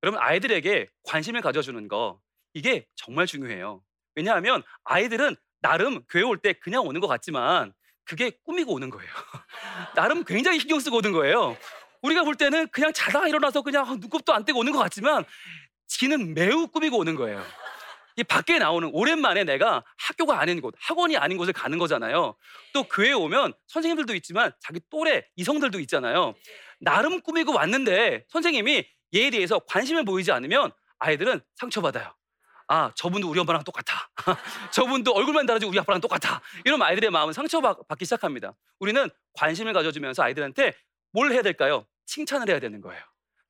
여러분, 0.03 0.22
아이들에게 0.22 0.88
관심을 1.03 1.41
가져주는 1.41 1.88
거, 1.88 2.22
이게 2.55 2.88
정말 2.95 3.27
중요해요. 3.27 3.83
왜냐하면 4.15 4.63
아이들은 4.85 5.35
나름 5.62 6.01
교회 6.09 6.24
올 6.24 6.38
때 6.38 6.53
그냥 6.53 6.85
오는 6.88 7.00
것 7.01 7.07
같지만 7.07 7.74
그게 8.05 8.31
꾸미고 8.45 8.74
오는 8.74 8.89
거예요. 8.89 9.12
나름 9.95 10.24
굉장히 10.24 10.59
신경 10.59 10.79
쓰고 10.79 10.97
오는 10.97 11.12
거예요. 11.12 11.57
우리가 12.01 12.24
볼 12.24 12.35
때는 12.35 12.67
그냥 12.69 12.93
자다가 12.93 13.27
일어나서 13.27 13.62
그냥 13.62 13.85
눈곱도 14.00 14.33
안 14.33 14.45
떼고 14.45 14.59
오는 14.59 14.71
것 14.71 14.79
같지만 14.79 15.25
지는 15.88 16.33
매우 16.33 16.67
꾸미고 16.67 16.97
오는 16.97 17.15
거예요. 17.15 17.43
이 18.17 18.24
밖에 18.24 18.57
나오는 18.59 18.89
오랜만에 18.93 19.43
내가 19.43 19.83
학교가 19.97 20.39
아닌 20.39 20.62
곳, 20.62 20.74
학원이 20.79 21.17
아닌 21.17 21.38
곳을 21.38 21.51
가는 21.51 21.77
거잖아요. 21.77 22.38
또 22.74 22.83
교회에 22.83 23.12
오면 23.12 23.53
선생님들도 23.67 24.15
있지만 24.15 24.53
자기 24.62 24.79
또래 24.89 25.25
이성들도 25.35 25.79
있잖아요. 25.81 26.33
나름 26.79 27.19
꾸미고 27.19 27.53
왔는데 27.53 28.25
선생님이 28.29 28.88
얘에 29.15 29.29
대해서 29.31 29.59
관심을 29.59 30.05
보이지 30.05 30.31
않으면 30.31 30.71
아이들은 31.00 31.41
상처받아요. 31.55 32.15
아 32.67 32.91
저분도 32.95 33.29
우리 33.29 33.39
엄마랑 33.39 33.63
똑같아. 33.63 34.10
저분도 34.72 35.12
얼굴만 35.12 35.45
다르지 35.45 35.65
우리 35.65 35.79
아빠랑 35.79 36.01
똑같아. 36.01 36.41
이런 36.65 36.81
아이들의 36.81 37.10
마음은 37.12 37.34
상처받기 37.34 38.05
시작합니다. 38.05 38.55
우리는 38.79 39.10
관심을 39.34 39.74
가져주면서 39.74 40.24
아이들한테 40.24 40.74
뭘 41.12 41.31
해야 41.31 41.41
될까요? 41.41 41.86
칭찬을 42.05 42.50
해야 42.50 42.60
되는 42.60 42.81
거예요. 42.81 43.01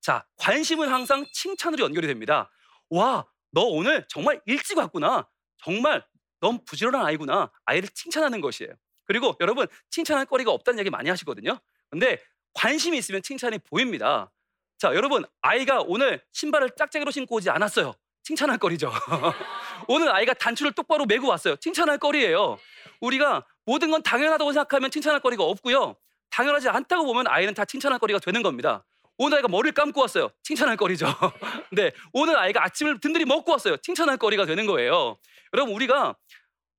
자 0.02 0.26
관심은 0.38 0.90
항상 0.90 1.26
칭찬으로 1.34 1.84
연결이 1.86 2.08
됩니다. 2.08 2.50
와 2.90 3.26
너 3.56 3.62
오늘 3.62 4.06
정말 4.10 4.42
일찍 4.46 4.78
왔구나. 4.78 5.30
정말 5.64 6.06
넌 6.42 6.64
부지런한 6.66 7.06
아이구나. 7.06 7.50
아이를 7.64 7.88
칭찬하는 7.88 8.42
것이에요. 8.42 8.74
그리고 9.06 9.34
여러분 9.40 9.66
칭찬할 9.92 10.26
거리가 10.26 10.52
없다는 10.52 10.80
얘기 10.80 10.90
많이 10.90 11.10
하시거든요. 11.10 11.58
근데 11.90 12.22
관심이 12.54 12.98
있으면 12.98 13.22
칭찬이 13.22 13.60
보입니다. 13.60 14.30
자 14.78 14.94
여러분 14.94 15.24
아이가 15.42 15.80
오늘 15.88 16.22
신발을 16.34 16.72
짝짝이로 16.78 17.12
신고 17.12 17.36
오지 17.36 17.50
않았어요 17.50 17.94
칭찬할 18.26 18.58
거리죠. 18.58 18.92
오늘 19.88 20.14
아이가 20.14 20.34
단추를 20.34 20.72
똑바로 20.72 21.06
메고 21.06 21.28
왔어요. 21.28 21.56
칭찬할 21.58 22.00
거리예요. 22.00 22.58
우리가 23.00 23.46
모든 23.66 23.92
건 23.92 24.02
당연하다고 24.02 24.52
생각하면 24.52 24.90
칭찬할 24.90 25.22
거리가 25.22 25.44
없고요. 25.44 25.96
당연하지 26.32 26.70
않다고 26.70 27.06
보면 27.06 27.28
아이는 27.28 27.54
다 27.54 27.66
칭찬할 27.66 28.00
거리가 28.00 28.20
되는 28.20 28.42
겁니다. 28.42 28.84
오늘 29.18 29.38
아이가 29.38 29.48
머리를 29.48 29.74
감고 29.74 30.02
왔어요. 30.02 30.30
칭찬할 30.42 30.76
거리죠. 30.76 31.06
네, 31.72 31.92
오늘 32.14 32.38
아이가 32.38 32.64
아침을 32.64 33.00
든든히 33.00 33.26
먹고 33.26 33.52
왔어요. 33.52 33.78
칭찬할 33.78 34.18
거리가 34.18 34.46
되는 34.48 34.66
거예요. 34.66 35.18
여러분 35.54 35.76
우리가 35.76 36.16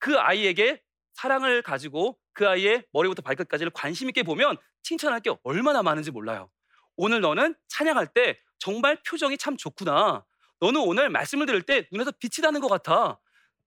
그 0.01 0.19
아이에게 0.19 0.83
사랑을 1.15 1.63
가지고 1.63 2.19
그 2.35 2.47
아이의 2.49 2.85
머리부터 2.93 3.23
발끝까지를 3.23 3.71
관심 3.73 4.09
있게 4.09 4.25
보면 4.25 4.57
칭찬할 4.83 5.21
게 5.21 5.31
얼마나 5.45 5.83
많은지 5.85 6.11
몰라요. 6.11 6.51
오늘 6.97 7.21
너는 7.21 7.55
찬양할 7.69 8.09
때 8.09 8.39
정말 8.59 9.01
표정이 9.09 9.39
참 9.39 9.57
좋구나. 9.57 10.25
너는 10.61 10.81
오늘 10.81 11.11
말씀을 11.11 11.47
들을 11.47 11.63
때 11.63 11.87
눈에서 11.93 12.13
빛이 12.13 12.43
나는 12.43 12.61
것 12.61 12.69
같아. 12.69 13.19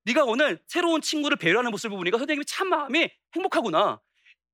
네가 0.05 0.23
오늘 0.25 0.59
새로운 0.67 1.01
친구를 1.01 1.37
배려하는 1.37 1.71
모습을 1.71 1.97
보니까 1.97 2.17
선생님이 2.17 2.45
참 2.45 2.69
마음이 2.69 3.09
행복하구나. 3.35 4.01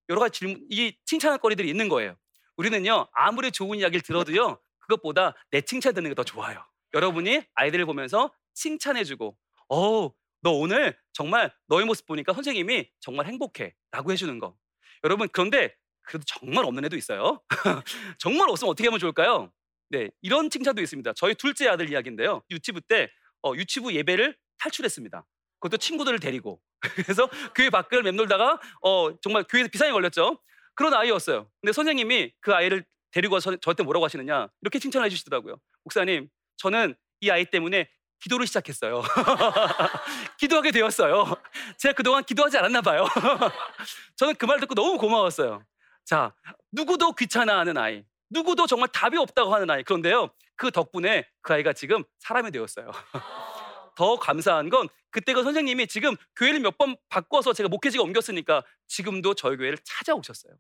여러 0.10 0.22
가지 0.22 0.40
질문, 0.40 0.66
이 0.70 0.96
칭찬할 1.06 1.40
거리들이 1.40 1.70
있는 1.70 1.90
거예요. 1.90 2.16
우리는요 2.58 3.08
아무리 3.14 3.52
좋은 3.52 3.80
이야기를 3.80 4.02
들어도요 4.02 4.60
그것보다 4.80 5.34
내 5.52 5.62
칭찬 5.62 5.94
듣는 5.94 6.12
게 6.12 6.16
더 6.16 6.24
좋아요. 6.24 6.64
여러분이 6.94 7.44
아이들을 7.56 7.86
보면서 7.86 8.32
칭찬해주고, 8.54 9.36
어, 9.70 10.12
너 10.42 10.52
오늘 10.52 10.98
정말 11.14 11.54
너의 11.68 11.86
모습 11.86 12.06
보니까 12.06 12.34
선생님이 12.34 12.90
정말 13.00 13.26
행복해 13.28 13.74
라고 13.92 14.12
해주는 14.12 14.40
거. 14.40 14.56
여러분 15.04 15.28
그런데 15.32 15.76
그래도 16.04 16.24
정말 16.28 16.66
없는 16.66 16.86
애도 16.86 16.96
있어요. 16.98 17.42
정말 18.20 18.50
없으면 18.50 18.72
어떻게 18.72 18.88
하면 18.88 19.00
좋을까요? 19.00 19.52
네, 19.90 20.10
이런 20.22 20.50
칭찬도 20.50 20.82
있습니다. 20.82 21.14
저희 21.16 21.36
둘째 21.36 21.68
아들 21.70 21.90
이야기인데요. 21.90 22.42
유치부 22.52 22.82
때 22.82 23.10
어, 23.44 23.54
유치부 23.56 23.94
예배를 23.94 24.36
탈출했습니다. 24.60 25.26
그것도 25.60 25.78
친구들을 25.78 26.20
데리고 26.20 26.60
그래서 27.06 27.30
교회 27.56 27.70
밖을 27.70 28.04
맴돌다가 28.04 28.60
어, 28.82 29.20
정말 29.22 29.44
교회에서 29.44 29.70
비상이 29.70 29.92
걸렸죠. 29.92 30.40
그런 30.76 30.94
아이였어요. 30.94 31.50
근데 31.62 31.72
선생님이 31.72 32.34
그 32.42 32.54
아이를 32.54 32.84
데리고 33.12 33.36
와서 33.36 33.56
저한테 33.58 33.84
뭐라고 33.84 34.04
하시느냐 34.06 34.48
이렇게 34.62 34.80
칭찬해 34.80 35.10
주시더라고요. 35.10 35.56
목사님, 35.86 36.28
저는 36.58 36.96
이 37.22 37.30
아이 37.30 37.46
때문에 37.46 37.90
기도를 38.20 38.48
시작했어요. 38.48 39.02
기도하게 40.40 40.72
되었어요. 40.72 41.36
제가 41.78 41.94
그동안 41.94 42.24
기도하지 42.24 42.58
않았나 42.58 42.82
봐요. 42.82 43.06
저는 44.18 44.36
그 44.36 44.46
말 44.48 44.60
듣고 44.60 44.74
너무 44.76 44.98
고마웠어요. 44.98 45.64
자, 46.04 46.34
누구도 46.72 47.14
귀찮아하는 47.14 47.78
아이, 47.78 48.04
누구도 48.36 48.68
정말 48.68 48.90
답이 48.90 49.18
없다고 49.18 49.54
하는 49.56 49.70
아이. 49.70 49.82
그런데요, 49.84 50.30
그 50.58 50.70
덕분에 50.70 51.26
그 51.42 51.54
아이가 51.54 51.72
지금 51.74 52.04
사람이 52.20 52.52
되었어요. 52.52 52.92
더 53.96 54.18
감사한 54.18 54.70
건 54.70 54.90
그때가 55.12 55.42
선생님이 55.44 55.88
지금 55.88 56.16
교회를 56.36 56.60
몇 56.60 56.78
번 56.78 56.98
바꿔서 57.08 57.54
제가 57.54 57.70
목회지가 57.70 58.04
옮겼으니까 58.04 58.62
지금도 58.88 59.34
저희 59.36 59.56
교회를 59.56 59.78
찾아오셨어요. 59.86 60.54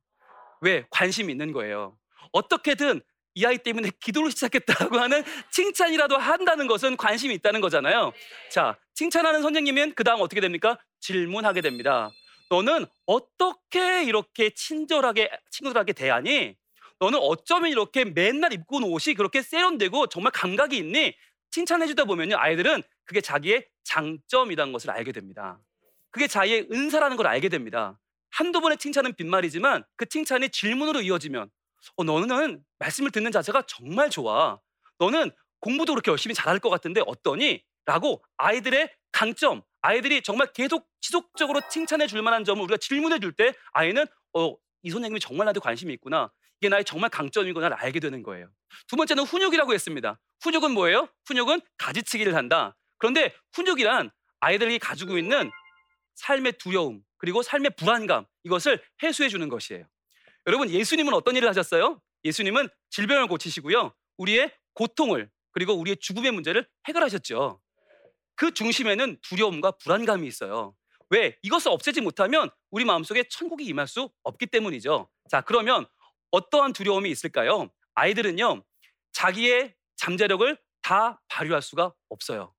왜? 0.61 0.85
관심이 0.89 1.31
있는 1.33 1.51
거예요. 1.51 1.97
어떻게든 2.31 3.01
이 3.33 3.45
아이 3.45 3.57
때문에 3.57 3.91
기도를 3.99 4.31
시작했다고 4.31 4.97
하는 4.97 5.21
칭찬이라도 5.51 6.17
한다는 6.17 6.67
것은 6.67 6.95
관심이 6.95 7.33
있다는 7.35 7.59
거잖아요. 7.59 8.13
자, 8.49 8.77
칭찬하는 8.93 9.41
선생님은 9.41 9.95
그 9.95 10.05
다음 10.05 10.21
어떻게 10.21 10.39
됩니까? 10.39 10.79
질문하게 11.01 11.59
됩니다. 11.59 12.09
너는 12.49 12.85
어떻게 13.05 14.05
이렇게 14.05 14.51
친절하게 14.51 15.29
친구들에게 15.51 15.91
대하니? 15.91 16.55
너는 16.99 17.19
어쩌면 17.21 17.71
이렇게 17.71 18.05
맨날 18.05 18.53
입고 18.53 18.77
온 18.77 18.83
옷이 18.83 19.15
그렇게 19.15 19.41
세련되고 19.41 20.07
정말 20.07 20.31
감각이 20.31 20.77
있니? 20.77 21.15
칭찬해주다 21.51 22.05
보면요, 22.05 22.37
아이들은 22.37 22.83
그게 23.05 23.21
자기의 23.21 23.67
장점이라는 23.83 24.73
것을 24.73 24.89
알게 24.91 25.11
됩니다. 25.11 25.59
그게 26.11 26.27
자기의 26.27 26.67
은사라는 26.71 27.17
걸 27.17 27.27
알게 27.27 27.49
됩니다. 27.49 27.99
한두 28.31 28.61
번의 28.61 28.77
칭찬은 28.77 29.15
빈말이지만 29.15 29.83
그 29.95 30.05
칭찬이 30.05 30.49
질문으로 30.49 31.01
이어지면 31.01 31.49
어, 31.97 32.03
너는 32.03 32.63
말씀을 32.79 33.11
듣는 33.11 33.31
자세가 33.31 33.63
정말 33.67 34.09
좋아. 34.09 34.59
너는 34.99 35.31
공부도 35.59 35.93
그렇게 35.93 36.11
열심히 36.11 36.33
잘할 36.33 36.59
것 36.59 36.69
같은데 36.69 37.01
어떠니? 37.05 37.63
라고 37.85 38.23
아이들의 38.37 38.89
강점, 39.11 39.61
아이들이 39.81 40.21
정말 40.23 40.51
계속 40.53 40.87
지속적으로 40.99 41.61
칭찬해 41.69 42.07
줄 42.07 42.21
만한 42.23 42.43
점을 42.43 42.61
우리가 42.63 42.77
질문해 42.77 43.19
줄 43.19 43.33
때 43.33 43.53
아이는 43.73 44.05
어, 44.33 44.55
이 44.83 44.89
선생님이 44.89 45.19
정말 45.19 45.45
나한테 45.45 45.59
관심이 45.59 45.93
있구나. 45.93 46.31
이게 46.59 46.69
나의 46.69 46.83
정말 46.85 47.09
강점이구나를 47.09 47.77
알게 47.77 47.99
되는 47.99 48.23
거예요. 48.23 48.49
두 48.87 48.95
번째는 48.95 49.23
훈육이라고 49.23 49.73
했습니다. 49.73 50.19
훈육은 50.41 50.71
뭐예요? 50.71 51.07
훈육은 51.25 51.61
가지치기를 51.77 52.35
한다. 52.35 52.75
그런데 52.97 53.33
훈육이란 53.53 54.11
아이들이 54.39 54.79
가지고 54.79 55.17
있는 55.17 55.51
삶의 56.15 56.53
두려움 56.53 57.01
그리고 57.17 57.41
삶의 57.41 57.71
불안감 57.77 58.25
이것을 58.43 58.83
해소해 59.03 59.29
주는 59.29 59.49
것이에요. 59.49 59.85
여러분 60.47 60.69
예수님은 60.69 61.13
어떤 61.13 61.35
일을 61.35 61.49
하셨어요? 61.49 62.01
예수님은 62.23 62.69
질병을 62.89 63.27
고치시고요. 63.27 63.93
우리의 64.17 64.51
고통을 64.73 65.29
그리고 65.51 65.73
우리의 65.73 65.97
죽음의 65.97 66.31
문제를 66.31 66.67
해결하셨죠. 66.87 67.61
그 68.35 68.53
중심에는 68.53 69.17
두려움과 69.21 69.71
불안감이 69.71 70.27
있어요. 70.27 70.75
왜? 71.09 71.37
이것을 71.43 71.71
없애지 71.71 72.01
못하면 72.01 72.49
우리 72.71 72.83
마음속에 72.83 73.23
천국이 73.29 73.65
임할 73.65 73.87
수 73.87 74.09
없기 74.23 74.47
때문이죠. 74.47 75.09
자, 75.29 75.41
그러면 75.41 75.85
어떠한 76.35 76.73
두려움이 76.73 77.09
있을까요? 77.09 77.69
아이들은요, 77.93 78.61
자기의 79.13 79.73
잠재력을 79.95 80.57
다 80.81 81.21
발휘할 81.29 81.61
수가 81.61 81.93
없어요. 82.09 82.53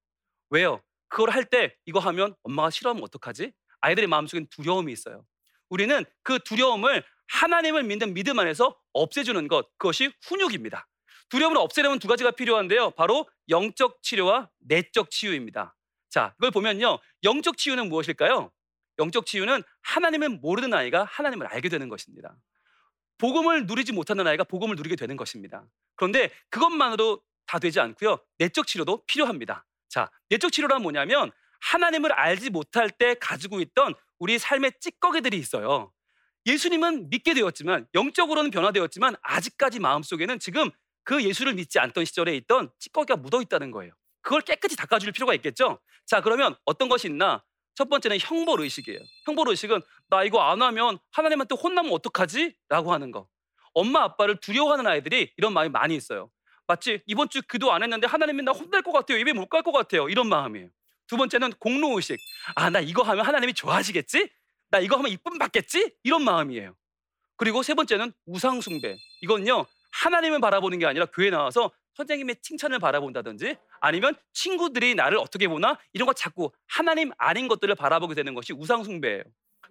왜요? 0.48 0.82
그걸 1.08 1.30
할 1.30 1.44
때 1.44 1.76
이거 1.84 1.98
하면 2.00 2.34
엄마가 2.42 2.70
싫어하면 2.70 3.02
어떡하지? 3.04 3.52
아이들의 3.80 4.08
마음속엔 4.08 4.46
두려움이 4.50 4.90
있어요. 4.92 5.24
우리는 5.68 6.04
그 6.22 6.38
두려움을 6.38 7.04
하나님을 7.28 7.82
믿는 7.82 8.14
믿음 8.14 8.38
안에서 8.38 8.78
없애주는 8.94 9.46
것, 9.48 9.68
그것이 9.76 10.10
훈육입니다. 10.22 10.88
두려움을 11.28 11.58
없애려면 11.58 11.98
두 11.98 12.08
가지가 12.08 12.30
필요한데요. 12.30 12.92
바로 12.92 13.28
영적 13.50 14.02
치료와 14.02 14.48
내적 14.60 15.10
치유입니다. 15.10 15.74
자, 16.08 16.34
이걸 16.38 16.50
보면요. 16.50 16.98
영적 17.24 17.58
치유는 17.58 17.88
무엇일까요? 17.90 18.50
영적 18.98 19.26
치유는 19.26 19.62
하나님을 19.82 20.30
모르는 20.30 20.72
아이가 20.72 21.04
하나님을 21.04 21.46
알게 21.48 21.68
되는 21.68 21.88
것입니다. 21.90 22.34
복음을 23.18 23.66
누리지 23.66 23.92
못하는 23.92 24.26
아이가 24.26 24.44
복음을 24.44 24.76
누리게 24.76 24.96
되는 24.96 25.16
것입니다. 25.16 25.64
그런데 25.96 26.30
그것만으로 26.50 27.22
다 27.46 27.58
되지 27.58 27.80
않고요. 27.80 28.18
내적 28.38 28.66
치료도 28.66 29.04
필요합니다. 29.06 29.64
자, 29.88 30.10
내적 30.28 30.52
치료란 30.52 30.82
뭐냐면 30.82 31.30
하나님을 31.60 32.12
알지 32.12 32.50
못할 32.50 32.90
때 32.90 33.14
가지고 33.14 33.60
있던 33.60 33.94
우리 34.18 34.38
삶의 34.38 34.72
찌꺼기들이 34.80 35.36
있어요. 35.38 35.92
예수님은 36.46 37.10
믿게 37.10 37.34
되었지만 37.34 37.86
영적으로는 37.94 38.50
변화되었지만 38.50 39.16
아직까지 39.22 39.80
마음속에는 39.80 40.38
지금 40.38 40.70
그 41.02 41.22
예수를 41.22 41.54
믿지 41.54 41.78
않던 41.78 42.04
시절에 42.04 42.36
있던 42.36 42.70
찌꺼기가 42.78 43.16
묻어 43.16 43.40
있다는 43.40 43.70
거예요. 43.70 43.92
그걸 44.22 44.40
깨끗이 44.42 44.76
닦아줄 44.76 45.12
필요가 45.12 45.34
있겠죠. 45.34 45.80
자, 46.04 46.20
그러면 46.20 46.56
어떤 46.64 46.88
것이 46.88 47.08
있나? 47.08 47.44
첫 47.76 47.88
번째는 47.88 48.18
형벌 48.20 48.60
의식이에요. 48.62 49.00
형벌 49.26 49.48
의식은 49.50 49.82
나 50.08 50.24
이거 50.24 50.40
안 50.42 50.62
하면 50.62 50.98
하나님한테 51.12 51.54
혼나면 51.54 51.92
어떡하지? 51.92 52.56
라고 52.68 52.92
하는 52.92 53.12
거. 53.12 53.28
엄마 53.74 54.02
아빠를 54.04 54.38
두려워하는 54.40 54.86
아이들이 54.86 55.32
이런 55.36 55.52
마음이 55.52 55.70
많이 55.70 55.94
있어요. 55.94 56.30
마치 56.66 57.00
이번 57.06 57.28
주 57.28 57.42
기도 57.42 57.72
안 57.72 57.82
했는데 57.82 58.06
하나님이 58.08 58.42
나 58.42 58.52
혼낼 58.52 58.82
것 58.82 58.92
같아요. 58.92 59.18
예배 59.20 59.34
못 59.34 59.48
갈 59.50 59.62
것 59.62 59.72
같아요. 59.72 60.08
이런 60.08 60.28
마음이에요. 60.28 60.68
두 61.06 61.16
번째는 61.16 61.52
공로 61.60 61.94
의식. 61.96 62.18
아, 62.56 62.70
나 62.70 62.80
이거 62.80 63.02
하면 63.02 63.24
하나님이 63.24 63.54
좋아하시겠지? 63.54 64.28
나 64.70 64.80
이거 64.80 64.96
하면 64.96 65.12
이쁨 65.12 65.38
받겠지? 65.38 65.92
이런 66.02 66.24
마음이에요. 66.24 66.74
그리고 67.36 67.62
세 67.62 67.74
번째는 67.74 68.12
우상 68.26 68.60
숭배. 68.62 68.96
이건요. 69.20 69.66
하나님을 69.92 70.40
바라보는 70.40 70.78
게 70.78 70.86
아니라 70.86 71.06
교회 71.06 71.30
나와서 71.30 71.70
선생님의 71.96 72.36
칭찬을 72.42 72.78
바라본다든지 72.78 73.56
아니면 73.80 74.14
친구들이 74.34 74.94
나를 74.94 75.18
어떻게 75.18 75.48
보나 75.48 75.78
이런 75.92 76.06
거 76.06 76.12
자꾸 76.12 76.52
하나님 76.68 77.10
아닌 77.16 77.48
것들을 77.48 77.74
바라보게 77.74 78.14
되는 78.14 78.34
것이 78.34 78.52
우상 78.52 78.84
숭배예요. 78.84 79.22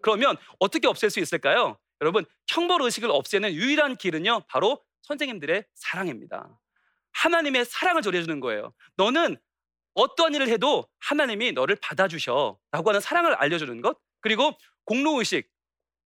그러면 0.01 0.35
어떻게 0.59 0.87
없앨 0.87 1.09
수 1.09 1.19
있을까요? 1.19 1.77
여러분 2.01 2.25
형벌 2.47 2.81
의식을 2.81 3.09
없애는 3.09 3.53
유일한 3.53 3.95
길은요 3.95 4.41
바로 4.47 4.83
선생님들의 5.03 5.65
사랑입니다. 5.75 6.59
하나님의 7.13 7.65
사랑을 7.65 8.01
전해주는 8.01 8.39
거예요. 8.39 8.73
너는 8.97 9.37
어떠한 9.93 10.35
일을 10.35 10.49
해도 10.49 10.87
하나님이 10.99 11.53
너를 11.53 11.77
받아주셔 11.77 12.57
라고 12.71 12.89
하는 12.89 12.99
사랑을 12.99 13.33
알려주는 13.35 13.81
것 13.81 13.97
그리고 14.19 14.51
공로의식 14.85 15.49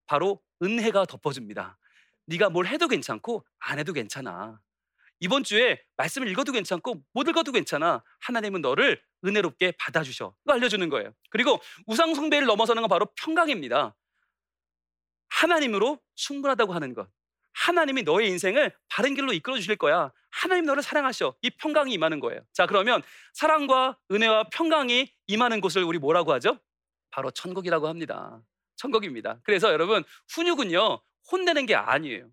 바로 0.06 0.42
은혜가 0.62 1.06
덮어줍니다. 1.06 1.78
네가 2.26 2.50
뭘 2.50 2.68
해도 2.68 2.88
괜찮고 2.88 3.46
안 3.60 3.80
해도 3.80 3.94
괜찮아. 3.94 4.60
이번 5.20 5.44
주에 5.44 5.82
말씀을 5.98 6.28
읽어도 6.30 6.52
괜찮고 6.52 7.04
못 7.14 7.28
읽어도 7.28 7.52
괜찮아. 7.52 8.04
하나님은 8.22 8.62
너를 8.62 9.02
은혜롭게 9.26 9.74
받아주셔. 9.78 10.34
이거 10.46 10.54
알려주는 10.54 10.88
거예요. 10.90 11.14
그리고 11.30 11.60
우상 11.88 12.14
숭배를 12.16 12.48
넘어서는 12.48 12.82
건 12.82 12.90
바로 12.90 13.08
평강입니다. 13.16 13.96
하나님으로 15.30 16.00
충분하다고 16.16 16.74
하는 16.74 16.94
것. 16.94 17.10
하나님이 17.54 18.04
너의 18.04 18.30
인생을 18.30 18.74
바른 18.88 19.16
길로 19.16 19.34
이끌어 19.34 19.58
주실 19.58 19.76
거야. 19.76 20.12
하나님 20.32 20.66
너를 20.66 20.82
사랑하셔. 20.82 21.36
이 21.42 21.50
평강이 21.50 21.92
임하는 21.94 22.20
거예요. 22.20 22.42
자, 22.54 22.66
그러면 22.66 23.02
사랑과 23.34 23.98
은혜와 24.12 24.46
평강이 24.52 25.12
임하는 25.28 25.60
곳을 25.60 25.84
우리 25.84 25.98
뭐라고 25.98 26.32
하죠? 26.34 26.60
바로 27.12 27.32
천국이라고 27.32 27.88
합니다. 27.88 28.42
천국입니다. 28.78 29.40
그래서 29.44 29.72
여러분 29.74 30.04
훈육은요 30.30 31.02
혼내는 31.32 31.66
게 31.66 31.76
아니에요. 31.76 32.30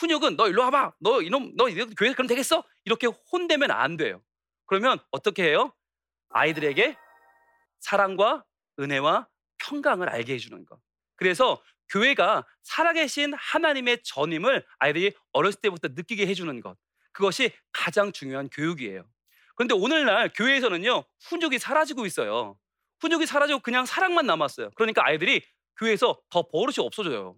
훈육은 0.00 0.36
너 0.36 0.48
일로 0.48 0.62
와봐. 0.62 0.94
너 0.98 1.20
이놈 1.20 1.54
너 1.56 1.66
교회 1.96 2.14
그럼 2.14 2.26
되겠어? 2.26 2.64
이렇게 2.84 3.06
혼내면 3.06 3.70
안 3.70 3.96
돼요. 3.98 4.22
그러면 4.66 4.98
어떻게 5.10 5.44
해요? 5.44 5.74
아이들에게 6.30 6.96
사랑과 7.80 8.44
은혜와 8.78 9.28
평강을 9.58 10.08
알게 10.08 10.34
해주는 10.34 10.64
것. 10.64 10.80
그래서 11.16 11.62
교회가 11.90 12.46
살아계신 12.62 13.34
하나님의 13.34 14.02
전임을 14.04 14.64
아이들이 14.78 15.12
어렸을 15.32 15.60
때부터 15.60 15.88
느끼게 15.88 16.26
해주는 16.26 16.60
것. 16.60 16.78
그것이 17.12 17.52
가장 17.72 18.12
중요한 18.12 18.48
교육이에요. 18.48 19.04
그런데 19.54 19.74
오늘날 19.74 20.30
교회에서는요, 20.32 21.04
훈육이 21.24 21.58
사라지고 21.58 22.06
있어요. 22.06 22.56
훈육이 23.00 23.26
사라지고 23.26 23.58
그냥 23.60 23.84
사랑만 23.84 24.24
남았어요. 24.24 24.70
그러니까 24.76 25.04
아이들이 25.04 25.42
교회에서 25.76 26.18
더 26.30 26.48
버릇이 26.48 26.76
없어져요. 26.78 27.36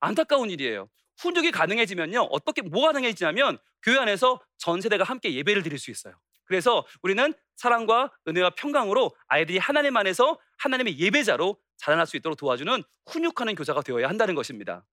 안타까운 0.00 0.50
일이에요. 0.50 0.90
훈육이 1.18 1.50
가능해지면요, 1.50 2.28
어떻게, 2.30 2.62
뭐가 2.62 2.92
가능해지냐면 2.92 3.58
교회 3.82 3.98
안에서 3.98 4.40
전 4.58 4.80
세대가 4.80 5.04
함께 5.04 5.34
예배를 5.34 5.62
드릴 5.62 5.78
수 5.78 5.90
있어요. 5.90 6.14
그래서 6.44 6.86
우리는 7.02 7.32
사랑과 7.56 8.10
은혜와 8.26 8.50
평강으로 8.50 9.10
아이들이 9.28 9.58
하나님 9.58 9.96
안에서 9.96 10.38
하나님의 10.58 10.98
예배자로 10.98 11.56
자라날 11.76 12.06
수 12.06 12.16
있도록 12.16 12.36
도와주는 12.36 12.82
훈육하는 13.06 13.54
교사가 13.54 13.82
되어야 13.82 14.08
한다는 14.08 14.34
것입니다. 14.34 14.84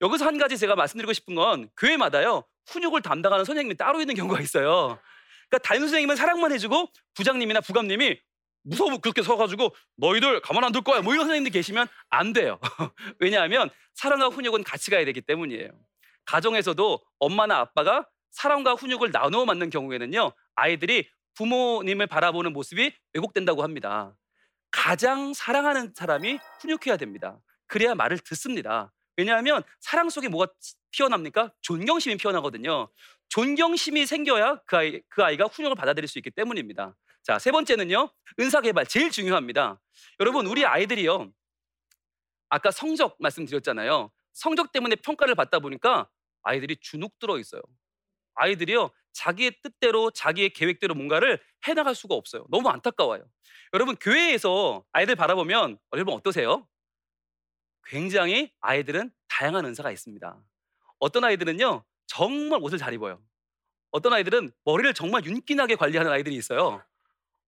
여기서 0.00 0.24
한 0.24 0.38
가지 0.38 0.56
제가 0.56 0.76
말씀드리고 0.76 1.12
싶은 1.12 1.34
건 1.34 1.68
교회마다요 1.76 2.44
훈육을 2.68 3.02
담당하는 3.02 3.44
선생님이 3.44 3.76
따로 3.76 4.00
있는 4.00 4.14
경우가 4.14 4.40
있어요. 4.40 4.98
그러니까 5.48 5.58
담임 5.64 5.82
선생님은 5.82 6.16
사랑만 6.16 6.52
해주고 6.52 6.88
부장님이나 7.14 7.60
부감님이 7.60 8.20
무서워 8.62 8.98
그렇게 8.98 9.22
서가지고 9.22 9.74
너희들 9.96 10.40
가만 10.40 10.64
안 10.64 10.72
둘 10.72 10.82
거야 10.82 11.00
뭐 11.02 11.12
이런 11.14 11.26
선생님들 11.26 11.52
계시면 11.52 11.86
안 12.10 12.32
돼요. 12.32 12.58
왜냐하면 13.18 13.70
사랑과 13.94 14.28
훈육은 14.28 14.64
같이 14.64 14.90
가야 14.90 15.04
되기 15.04 15.20
때문이에요. 15.20 15.70
가정에서도 16.26 17.00
엄마나 17.18 17.58
아빠가 17.58 18.06
사랑과 18.30 18.74
훈육을 18.74 19.10
나누어 19.10 19.44
맞는 19.44 19.70
경우에는요 19.70 20.32
아이들이 20.54 21.08
부모님을 21.34 22.06
바라보는 22.06 22.52
모습이 22.52 22.92
왜곡된다고 23.14 23.62
합니다. 23.62 24.14
가장 24.70 25.32
사랑하는 25.34 25.92
사람이 25.94 26.38
훈육해야 26.60 26.96
됩니다. 26.96 27.38
그래야 27.66 27.94
말을 27.94 28.18
듣습니다. 28.18 28.92
왜냐하면 29.16 29.62
사랑 29.80 30.08
속에 30.10 30.28
뭐가 30.28 30.52
피어납니까? 30.92 31.52
존경심이 31.62 32.16
피어나거든요. 32.16 32.88
존경심이 33.28 34.06
생겨야 34.06 34.60
그, 34.66 34.76
아이, 34.76 35.00
그 35.08 35.22
아이가 35.24 35.46
훈육을 35.46 35.76
받아들일 35.76 36.08
수 36.08 36.18
있기 36.18 36.30
때문입니다. 36.30 36.96
자, 37.30 37.38
세 37.38 37.52
번째는요. 37.52 38.10
은사 38.40 38.60
개발 38.60 38.84
제일 38.86 39.12
중요합니다. 39.12 39.80
여러분, 40.18 40.48
우리 40.48 40.66
아이들이요. 40.66 41.32
아까 42.48 42.72
성적 42.72 43.14
말씀드렸잖아요. 43.20 44.10
성적 44.32 44.72
때문에 44.72 44.96
평가를 44.96 45.36
받다 45.36 45.60
보니까 45.60 46.08
아이들이 46.42 46.74
주눅 46.80 47.16
들어 47.20 47.38
있어요. 47.38 47.62
아이들이요. 48.34 48.90
자기의 49.12 49.60
뜻대로 49.62 50.10
자기의 50.10 50.50
계획대로 50.50 50.96
뭔가를 50.96 51.40
해 51.68 51.74
나갈 51.74 51.94
수가 51.94 52.16
없어요. 52.16 52.46
너무 52.50 52.68
안타까워요. 52.68 53.24
여러분 53.74 53.94
교회에서 53.94 54.84
아이들 54.90 55.14
바라보면 55.14 55.78
여러분 55.92 56.14
어떠세요? 56.14 56.66
굉장히 57.84 58.52
아이들은 58.58 59.12
다양한 59.28 59.66
은사가 59.66 59.92
있습니다. 59.92 60.36
어떤 60.98 61.22
아이들은요 61.22 61.84
정말 62.08 62.58
옷을 62.60 62.76
잘 62.78 62.92
입어요. 62.92 63.22
어떤 63.92 64.14
아이들은 64.14 64.50
머리를 64.64 64.92
정말 64.94 65.24
윤기나게 65.24 65.76
관리하는 65.76 66.10
아이들이 66.10 66.34
있어요. 66.34 66.82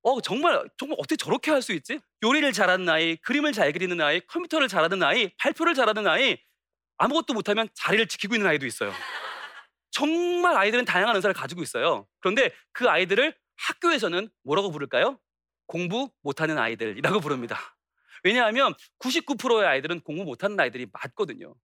어 0.02 0.20
정말 0.20 0.64
정말 0.76 0.96
어떻게 0.98 1.16
저렇게 1.16 1.50
할 1.50 1.62
수 1.62 1.72
있지? 1.72 1.98
요리를 2.24 2.52
잘하는 2.52 2.88
아이, 2.88 3.16
그림을 3.16 3.52
잘 3.52 3.72
그리는 3.72 4.00
아이, 4.00 4.20
컴퓨터를 4.26 4.68
잘하는 4.68 5.02
아이, 5.02 5.30
발표를 5.38 5.74
잘하는 5.74 6.06
아이, 6.08 6.38
아무것도 6.98 7.34
못하면 7.34 7.68
자리를 7.74 8.06
지키고 8.08 8.34
있는 8.34 8.48
아이도 8.48 8.66
있어요. 8.66 8.92
정말 9.90 10.56
아이들은 10.56 10.84
다양한 10.84 11.14
은사를 11.16 11.32
가지고 11.34 11.62
있어요. 11.62 12.06
그런데 12.20 12.50
그 12.72 12.88
아이들을 12.88 13.34
학교에서는 13.56 14.28
뭐라고 14.44 14.70
부를까요? 14.70 15.18
공부 15.66 16.10
못하는 16.22 16.58
아이들이라고 16.58 17.20
부릅니다. 17.20 17.58
왜냐하면 18.24 18.74
99%의 19.00 19.66
아이들은 19.66 20.00
공부 20.00 20.24
못하는 20.24 20.58
아이들이 20.58 20.86
맞거든요. 20.92 21.54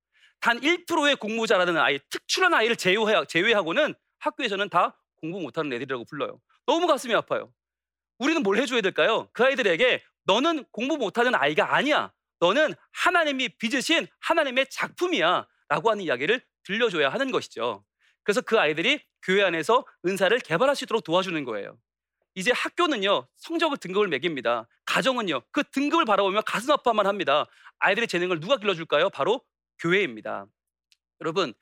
단 0.41 0.61
1%의 0.61 1.17
공부 1.17 1.47
잘하는 1.47 1.77
아이, 1.79 1.99
특출한 2.11 2.55
아이를 2.55 2.77
제외하고는 2.77 3.95
학교에서는 4.21 4.69
다 4.69 4.97
공부 5.21 5.41
못하는 5.41 5.73
애들이라고 5.73 6.05
불러요. 6.05 6.41
너무 6.67 6.87
가슴이 6.87 7.15
아파요. 7.15 7.53
우리는 8.19 8.43
뭘 8.43 8.59
해줘야 8.59 8.81
될까요? 8.81 9.29
그 9.33 9.45
아이들에게 9.45 10.03
너는 10.25 10.65
공부 10.71 10.97
못하는 10.97 11.35
아이가 11.35 11.75
아니야. 11.75 12.13
너는 12.41 12.75
하나님이 12.93 13.51
빚으신 13.59 14.07
하나님의 14.21 14.67
작품이야. 14.71 15.47
라고 15.69 15.91
하는 15.91 16.03
이야기를 16.05 16.43
들려줘야 16.65 17.11
하는 17.11 17.31
것이죠. 17.31 17.85
그래서 18.23 18.41
그 18.41 18.59
아이들이 18.59 19.03
교회 19.23 19.43
안에서 19.43 19.85
은사를 20.07 20.39
개발할 20.41 20.77
수 20.77 20.85
있도록 20.85 21.05
도와주는 21.05 21.43
거예요. 21.45 21.79
이제 22.35 22.53
학교는요 22.53 23.27
성적을 23.37 23.79
등급을 23.79 24.09
매깁니다. 24.09 24.69
가정은요 24.85 25.43
그 25.51 25.65
등급을 25.71 26.05
바라보며 26.05 26.43
가슴 26.43 26.71
아파만 26.71 27.07
합니다. 27.07 27.47
아이들의 27.79 28.07
재능을 28.09 28.41
누가 28.41 28.57
길러줄까요? 28.57 29.11
바로 29.11 29.43
교회입니다. 29.81 30.47
여러분 31.21 31.53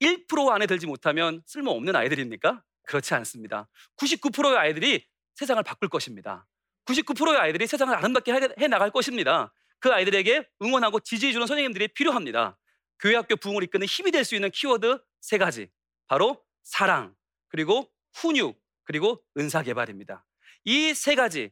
1% 0.00 0.50
안에 0.50 0.66
들지 0.66 0.86
못하면 0.86 1.42
쓸모없는 1.46 1.96
아이들입니까? 1.96 2.62
그렇지 2.84 3.14
않습니다. 3.14 3.68
99%의 3.96 4.56
아이들이 4.56 5.04
세상을 5.34 5.62
바꿀 5.62 5.88
것입니다. 5.88 6.46
99%의 6.86 7.38
아이들이 7.38 7.66
세상을 7.66 7.94
아름답게 7.94 8.32
해 8.58 8.68
나갈 8.68 8.90
것입니다. 8.90 9.52
그 9.78 9.92
아이들에게 9.92 10.48
응원하고 10.62 11.00
지지해주는 11.00 11.46
선생님들이 11.46 11.88
필요합니다. 11.88 12.58
교회 13.00 13.16
학교 13.16 13.36
부흥을 13.36 13.62
이끄는 13.64 13.86
힘이 13.86 14.10
될 14.12 14.24
수 14.24 14.34
있는 14.34 14.50
키워드 14.50 15.00
세 15.20 15.38
가지. 15.38 15.70
바로 16.06 16.44
사랑, 16.62 17.14
그리고 17.48 17.90
훈육, 18.14 18.60
그리고 18.84 19.22
은사 19.38 19.62
개발입니다. 19.62 20.24
이 20.64 20.92
세 20.94 21.14
가지 21.14 21.50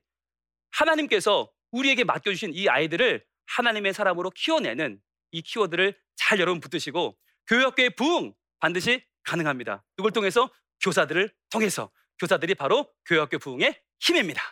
하나님께서 0.73 1.51
우리에게 1.73 2.05
맡겨주신 2.05 2.53
이 2.55 2.69
아이들을 2.69 3.25
하나님의 3.47 3.93
사람으로 3.95 4.31
키워내는 4.31 5.01
이 5.33 5.43
키워드를 5.43 5.99
잘 6.17 6.39
여러분 6.41 6.61
붙드시고 6.61 7.17
교회 7.47 7.65
학교의 7.65 7.91
부흥 7.97 8.35
반드시 8.61 9.05
가능합니다. 9.25 9.85
누굴 9.97 10.13
통해서? 10.13 10.51
교사들을 10.83 11.33
통해서 11.51 11.91
교사들이 12.21 12.55
바로 12.55 12.93
교회학교 13.07 13.39
부흥의 13.39 13.81
힘입니다. 13.99 14.43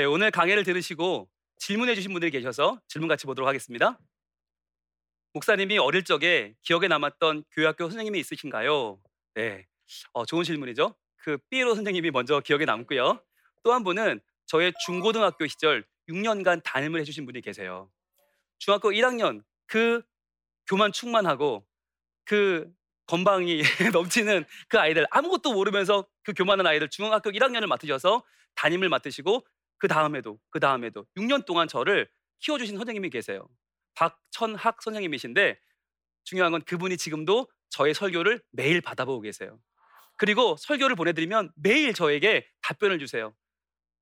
네, 0.00 0.06
오늘 0.06 0.30
강의를 0.30 0.64
들으시고 0.64 1.28
질문해 1.58 1.94
주신 1.94 2.12
분들이 2.12 2.30
계셔서 2.30 2.80
질문 2.88 3.06
같이 3.06 3.26
보도록 3.26 3.46
하겠습니다. 3.46 3.98
목사님이 5.34 5.76
어릴 5.76 6.04
적에 6.04 6.54
기억에 6.62 6.88
남았던 6.88 7.44
교회학교 7.52 7.84
선생님이 7.84 8.18
있으신가요? 8.20 8.98
네, 9.34 9.66
어, 10.14 10.24
좋은 10.24 10.42
질문이죠. 10.42 10.96
그 11.18 11.36
삐에로 11.50 11.74
선생님이 11.74 12.12
먼저 12.12 12.40
기억에 12.40 12.64
남고요. 12.64 13.22
또 13.62 13.74
한 13.74 13.84
분은 13.84 14.22
저의 14.46 14.72
중고등학교 14.86 15.46
시절 15.46 15.84
6년간 16.08 16.62
담임을 16.64 16.98
해주신 17.00 17.26
분이 17.26 17.42
계세요. 17.42 17.90
중학교 18.58 18.92
1학년 18.92 19.44
그 19.66 20.00
교만 20.66 20.92
충만하고 20.92 21.66
그 22.24 22.72
건방이 23.04 23.60
넘치는 23.92 24.46
그 24.68 24.78
아이들 24.78 25.06
아무것도 25.10 25.52
모르면서 25.52 26.08
그 26.22 26.32
교만한 26.32 26.66
아이들 26.66 26.88
중학교 26.88 27.30
1학년을 27.30 27.66
맡으셔서 27.66 28.24
담임을 28.54 28.88
맡으시고 28.88 29.44
그 29.80 29.88
다음에도 29.88 30.38
그 30.50 30.60
다음에도 30.60 31.06
6년 31.16 31.44
동안 31.44 31.66
저를 31.66 32.08
키워주신 32.38 32.76
선생님이 32.76 33.10
계세요. 33.10 33.48
박천학 33.94 34.82
선생님이신데 34.82 35.58
중요한 36.24 36.52
건 36.52 36.62
그분이 36.62 36.96
지금도 36.96 37.48
저의 37.70 37.94
설교를 37.94 38.40
매일 38.52 38.80
받아보고 38.80 39.22
계세요. 39.22 39.58
그리고 40.16 40.56
설교를 40.58 40.96
보내드리면 40.96 41.50
매일 41.56 41.94
저에게 41.94 42.46
답변을 42.60 42.98
주세요. 42.98 43.34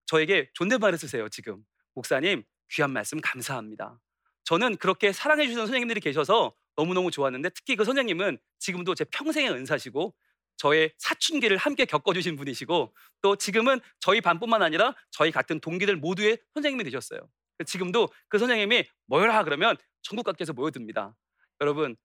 저에게 0.07 0.51
존댓말을 0.55 0.99
쓰세요. 0.99 1.29
지금 1.29 1.63
목사님 1.95 2.43
귀한 2.73 2.93
말씀 2.93 3.21
감사합니다. 3.21 4.01
저는 4.45 4.77
그렇게 4.79 5.13
사랑해 5.13 5.45
주시는 5.45 5.67
선생님들이 5.67 6.01
계셔서 6.01 6.55
너무너무 6.75 7.11
좋았는데 7.11 7.51
특히 7.51 7.77
그 7.77 7.85
선생님은 7.85 8.39
지금도 8.59 8.95
제 8.95 9.05
평생의 9.05 9.51
은사시고 9.51 10.15
저의 10.59 10.93
사춘기를 10.99 11.57
함께 11.57 11.87
겪어주신 11.87 12.37
분이시고 12.37 12.95
또 13.23 13.37
지금은 13.37 13.81
저희 14.01 14.21
반뿐만 14.21 14.63
아니라 14.63 14.95
저희 15.11 15.31
같은 15.31 15.61
동기들 15.61 15.97
모두의 15.97 16.39
선생님이 16.53 16.85
되셨어요. 16.85 17.21
지금도 17.65 18.09
그 18.29 18.39
선생님이 18.39 18.85
모여라 19.07 19.45
그러면 19.45 19.77
전국 20.03 20.25
각지에서 20.25 20.53
모여듭니다. 20.53 21.17
여러분 21.61 21.97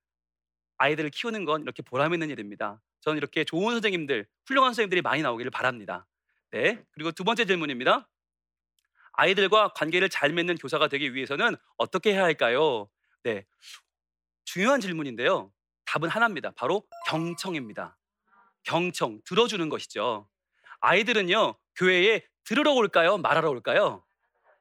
아이들을 0.78 1.10
키우는 1.10 1.46
건 1.46 1.64
이렇게 1.64 1.84
보람 1.84 2.14
있는 2.14 2.30
일입니다. 2.30 2.82
저는 3.02 3.18
이렇게 3.18 3.44
좋은 3.44 3.74
선생님들, 3.74 4.26
훌륭한 4.46 4.70
선생님들이 4.70 5.02
많이 5.02 5.22
나오기를 5.22 5.52
바랍니다. 5.52 6.08
네. 6.52 6.84
그리고 6.92 7.12
두 7.12 7.24
번째 7.24 7.46
질문입니다. 7.46 8.08
아이들과 9.14 9.74
관계를 9.74 10.10
잘 10.10 10.32
맺는 10.32 10.56
교사가 10.56 10.88
되기 10.88 11.14
위해서는 11.14 11.56
어떻게 11.78 12.14
해야 12.14 12.24
할까요? 12.24 12.90
네. 13.24 13.46
중요한 14.46 14.80
질문인데요. 14.80 15.52
답은 15.86 16.10
하나입니다. 16.10 16.52
바로 16.52 16.88
경청입니다. 17.08 17.98
경청, 18.64 19.20
들어주는 19.26 19.68
것이죠. 19.70 20.28
아이들은요, 20.82 21.56
교회에 21.76 22.24
들으러 22.44 22.74
올까요? 22.74 23.18
말하러 23.18 23.50
올까요? 23.50 24.04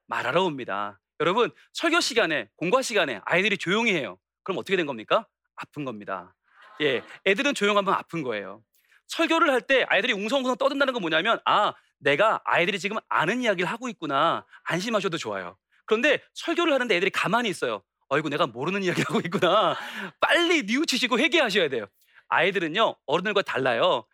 말하러 0.07 0.43
옵니다. 0.43 0.99
여러분, 1.19 1.51
설교 1.73 1.99
시간에, 2.01 2.49
공과 2.55 2.81
시간에 2.81 3.21
아이들이 3.25 3.57
조용히 3.57 3.93
해요. 3.93 4.17
그럼 4.43 4.57
어떻게 4.57 4.75
된 4.75 4.85
겁니까? 4.85 5.27
아픈 5.55 5.85
겁니다. 5.85 6.35
예, 6.81 7.03
애들은 7.25 7.53
조용하면 7.53 7.93
아픈 7.93 8.23
거예요. 8.23 8.63
설교를 9.07 9.51
할 9.51 9.61
때 9.61 9.85
아이들이 9.89 10.13
웅성웅성 10.13 10.57
떠든다는 10.57 10.93
건 10.93 11.01
뭐냐면, 11.01 11.39
아, 11.45 11.73
내가 11.99 12.41
아이들이 12.45 12.79
지금 12.79 12.97
아는 13.07 13.41
이야기를 13.41 13.69
하고 13.69 13.87
있구나. 13.89 14.45
안심하셔도 14.63 15.17
좋아요. 15.17 15.57
그런데 15.85 16.21
설교를 16.33 16.73
하는데 16.73 16.95
애들이 16.95 17.11
가만히 17.11 17.49
있어요. 17.49 17.83
어이구, 18.09 18.29
내가 18.29 18.47
모르는 18.47 18.83
이야기를 18.83 19.09
하고 19.09 19.19
있구나. 19.19 19.77
빨리 20.19 20.63
뉘우치시고 20.63 21.19
회개하셔야 21.19 21.69
돼요. 21.69 21.85
아이들은요, 22.33 22.95
어른들과 23.05 23.43
달라요. 23.43 24.05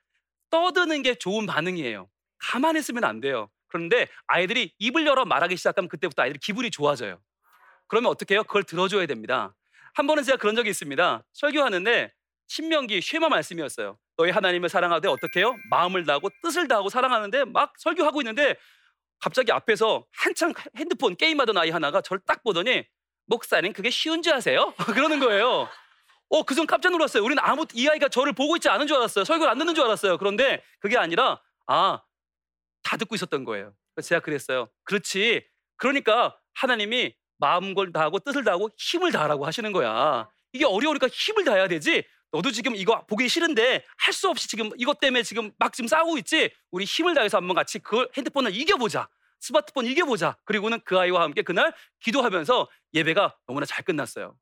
떠드는 0.49 1.03
게 1.03 1.15
좋은 1.15 1.45
반응이에요. 1.45 2.09
가만히 2.37 2.79
있으면 2.79 3.03
안 3.05 3.21
돼요. 3.21 3.49
그런데 3.67 4.07
아이들이 4.27 4.73
입을 4.79 5.05
열어 5.05 5.25
말하기 5.25 5.55
시작하면 5.55 5.87
그때부터 5.87 6.23
아이들 6.23 6.39
기분이 6.39 6.69
좋아져요. 6.71 7.19
그러면 7.87 8.11
어떻게 8.11 8.33
해요? 8.35 8.43
그걸 8.43 8.63
들어줘야 8.63 9.05
됩니다. 9.05 9.55
한 9.93 10.05
번은 10.05 10.23
제가 10.23 10.37
그런 10.37 10.55
적이 10.55 10.69
있습니다. 10.71 11.23
설교하는데 11.33 12.11
신명기 12.47 13.01
쉐마 13.01 13.29
말씀이었어요. 13.29 13.97
너희 14.17 14.31
하나님을 14.31 14.69
사랑하되 14.69 15.07
어떻게 15.07 15.39
해요? 15.39 15.55
마음을 15.69 16.05
다하고 16.05 16.29
뜻을 16.43 16.67
다하고 16.67 16.89
사랑하는데 16.89 17.45
막 17.45 17.73
설교하고 17.77 18.21
있는데 18.21 18.55
갑자기 19.19 19.51
앞에서 19.51 20.05
한창 20.11 20.53
핸드폰 20.75 21.15
게임하던 21.15 21.57
아이 21.57 21.69
하나가 21.69 22.01
저를 22.01 22.21
딱 22.25 22.43
보더니 22.43 22.85
목사님 23.27 23.73
그게 23.73 23.89
쉬운지 23.89 24.31
아세요? 24.31 24.73
그러는 24.93 25.19
거예요. 25.19 25.69
어, 26.29 26.43
그 26.43 26.53
순간 26.53 26.67
깜짝 26.67 26.91
놀랐어요. 26.91 27.23
우리는 27.23 27.41
아무 27.43 27.65
이 27.73 27.87
아이가 27.87 28.07
저를 28.07 28.33
보고 28.33 28.55
있지 28.55 28.69
않은 28.69 28.87
줄 28.87 28.97
알았어요. 28.97 29.25
설교를 29.25 29.51
안 29.51 29.57
듣는 29.57 29.73
줄 29.75 29.83
알았어요. 29.85 30.17
그런데 30.17 30.63
그게 30.79 30.97
아니라 30.97 31.41
아, 31.67 32.01
다 32.83 32.97
듣고 32.97 33.15
있었던 33.15 33.43
거예요. 33.45 33.73
제가 34.03 34.21
그랬어요. 34.21 34.69
그렇지. 34.83 35.45
그러니까 35.77 36.37
하나님이 36.53 37.15
마음을 37.37 37.91
다하고 37.91 38.19
뜻을 38.19 38.43
다하고 38.43 38.69
힘을 38.77 39.11
다하라고 39.11 39.45
하시는 39.45 39.71
거야. 39.71 40.29
이게 40.53 40.65
어려우니까 40.65 41.07
힘을 41.07 41.43
다해야 41.45 41.67
되지. 41.67 42.03
너도 42.31 42.51
지금 42.51 42.75
이거 42.75 43.05
보기 43.07 43.27
싫은데 43.27 43.83
할 43.97 44.13
수 44.13 44.29
없이 44.29 44.47
지금 44.47 44.69
이것 44.77 44.99
때문에 44.99 45.23
지금 45.23 45.51
막 45.57 45.73
지금 45.73 45.87
싸우고 45.87 46.17
있지. 46.19 46.51
우리 46.71 46.85
힘을 46.85 47.15
다해서 47.15 47.37
한번 47.37 47.55
같이 47.55 47.79
그 47.79 48.07
핸드폰을 48.17 48.55
이겨보자. 48.55 49.07
스마트폰 49.39 49.85
이겨보자. 49.85 50.35
그리고는 50.45 50.79
그 50.83 50.99
아이와 50.99 51.23
함께 51.23 51.41
그날 51.41 51.73
기도하면서 52.01 52.67
예배가 52.93 53.35
너무나 53.47 53.65
잘 53.65 53.83
끝났어요. 53.83 54.35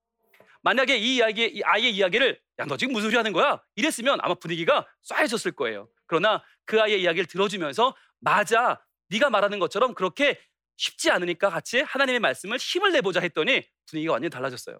만약에 0.67 0.97
이 0.97 1.15
이야기, 1.15 1.45
이 1.45 1.63
아이의 1.63 1.95
이야기를 1.95 2.41
야 2.59 2.65
너 2.65 2.75
지금 2.75 2.91
무슨 2.91 3.07
소리 3.09 3.15
하는 3.15 3.31
거야? 3.31 3.61
이랬으면 3.75 4.19
아마 4.21 4.33
분위기가 4.33 4.85
쏴해졌을 5.09 5.55
거예요. 5.55 5.87
그러나 6.07 6.43
그 6.65 6.81
아이의 6.81 7.03
이야기를 7.03 7.25
들어주면서 7.27 7.95
맞아, 8.19 8.83
네가 9.07 9.29
말하는 9.29 9.59
것처럼 9.59 9.93
그렇게 9.93 10.37
쉽지 10.75 11.09
않으니까 11.09 11.49
같이 11.49 11.79
하나님의 11.79 12.19
말씀을 12.19 12.57
힘을 12.57 12.91
내보자 12.91 13.21
했더니 13.21 13.63
분위기가 13.85 14.11
완전히 14.11 14.29
달라졌어요. 14.29 14.77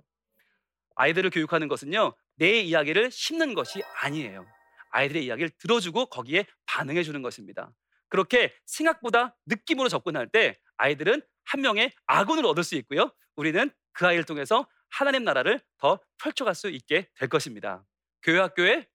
아이들을 0.96 1.30
교육하는 1.30 1.70
것은요, 1.70 2.14
내 2.36 2.60
이야기를 2.60 3.10
심는 3.10 3.54
것이 3.54 3.82
아니에요. 4.02 4.46
아이들의 4.90 5.24
이야기를 5.24 5.52
들어주고 5.58 6.08
거기에 6.08 6.48
반응해 6.66 7.04
주는 7.04 7.22
것입니다. 7.22 7.72
그렇게 8.10 8.54
생각보다 8.66 9.38
느낌으로 9.46 9.88
접근할 9.88 10.28
때 10.28 10.60
아이들은 10.76 11.22
한 11.46 11.62
명의 11.62 11.94
아군을 12.08 12.46
얻을 12.46 12.66
수 12.66 12.76
있고요. 12.76 13.14
우리는 13.38 13.72
그 13.94 14.06
아이를 14.06 14.26
통해서 14.26 14.68
하나님 14.90 15.24
나라를 15.24 15.62
더 15.78 16.00
펼쳐갈 16.22 16.56
수 16.56 16.70
있게 16.70 17.10
될 17.18 17.30
것입니다. 17.30 17.84
교회 18.24 18.40
학교의 18.40 18.88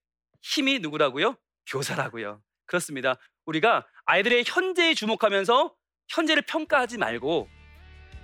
힘이 0.42 0.78
누구라고요? 0.80 1.36
교사라고요. 1.66 2.42
그렇습니다. 2.66 3.16
우리가 3.46 3.86
아이들의 4.04 4.44
현재에 4.46 4.94
주목하면서 4.94 5.74
현재를 6.08 6.42
평가하지 6.42 6.98
말고 6.98 7.48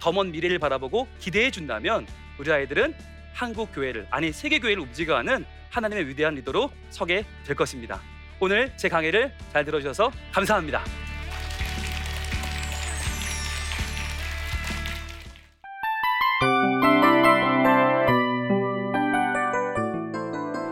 더 0.01 0.13
먼 0.13 0.31
미래를 0.31 0.59
바라보고 0.59 1.09
기대해 1.19 1.51
준다면 1.51 2.07
우리 2.39 2.53
아이들은 2.53 2.95
한국 3.35 3.73
교회를 3.75 4.07
아니 4.11 4.33
세계 4.33 4.59
교회를 4.59 4.83
움직여가는 4.83 5.45
하나님의 5.71 6.09
위대한 6.09 6.35
리더로 6.35 6.71
서게 6.91 7.25
될 7.45 7.57
것입니다. 7.57 8.01
오늘 8.41 8.77
제 8.77 8.89
강의를 8.89 9.33
잘 9.53 9.65
들어주셔서 9.65 10.11
감사합니다. 10.33 10.85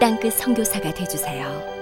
땅끝 0.00 0.32
선교사가 0.32 0.94
되주세요. 0.94 1.79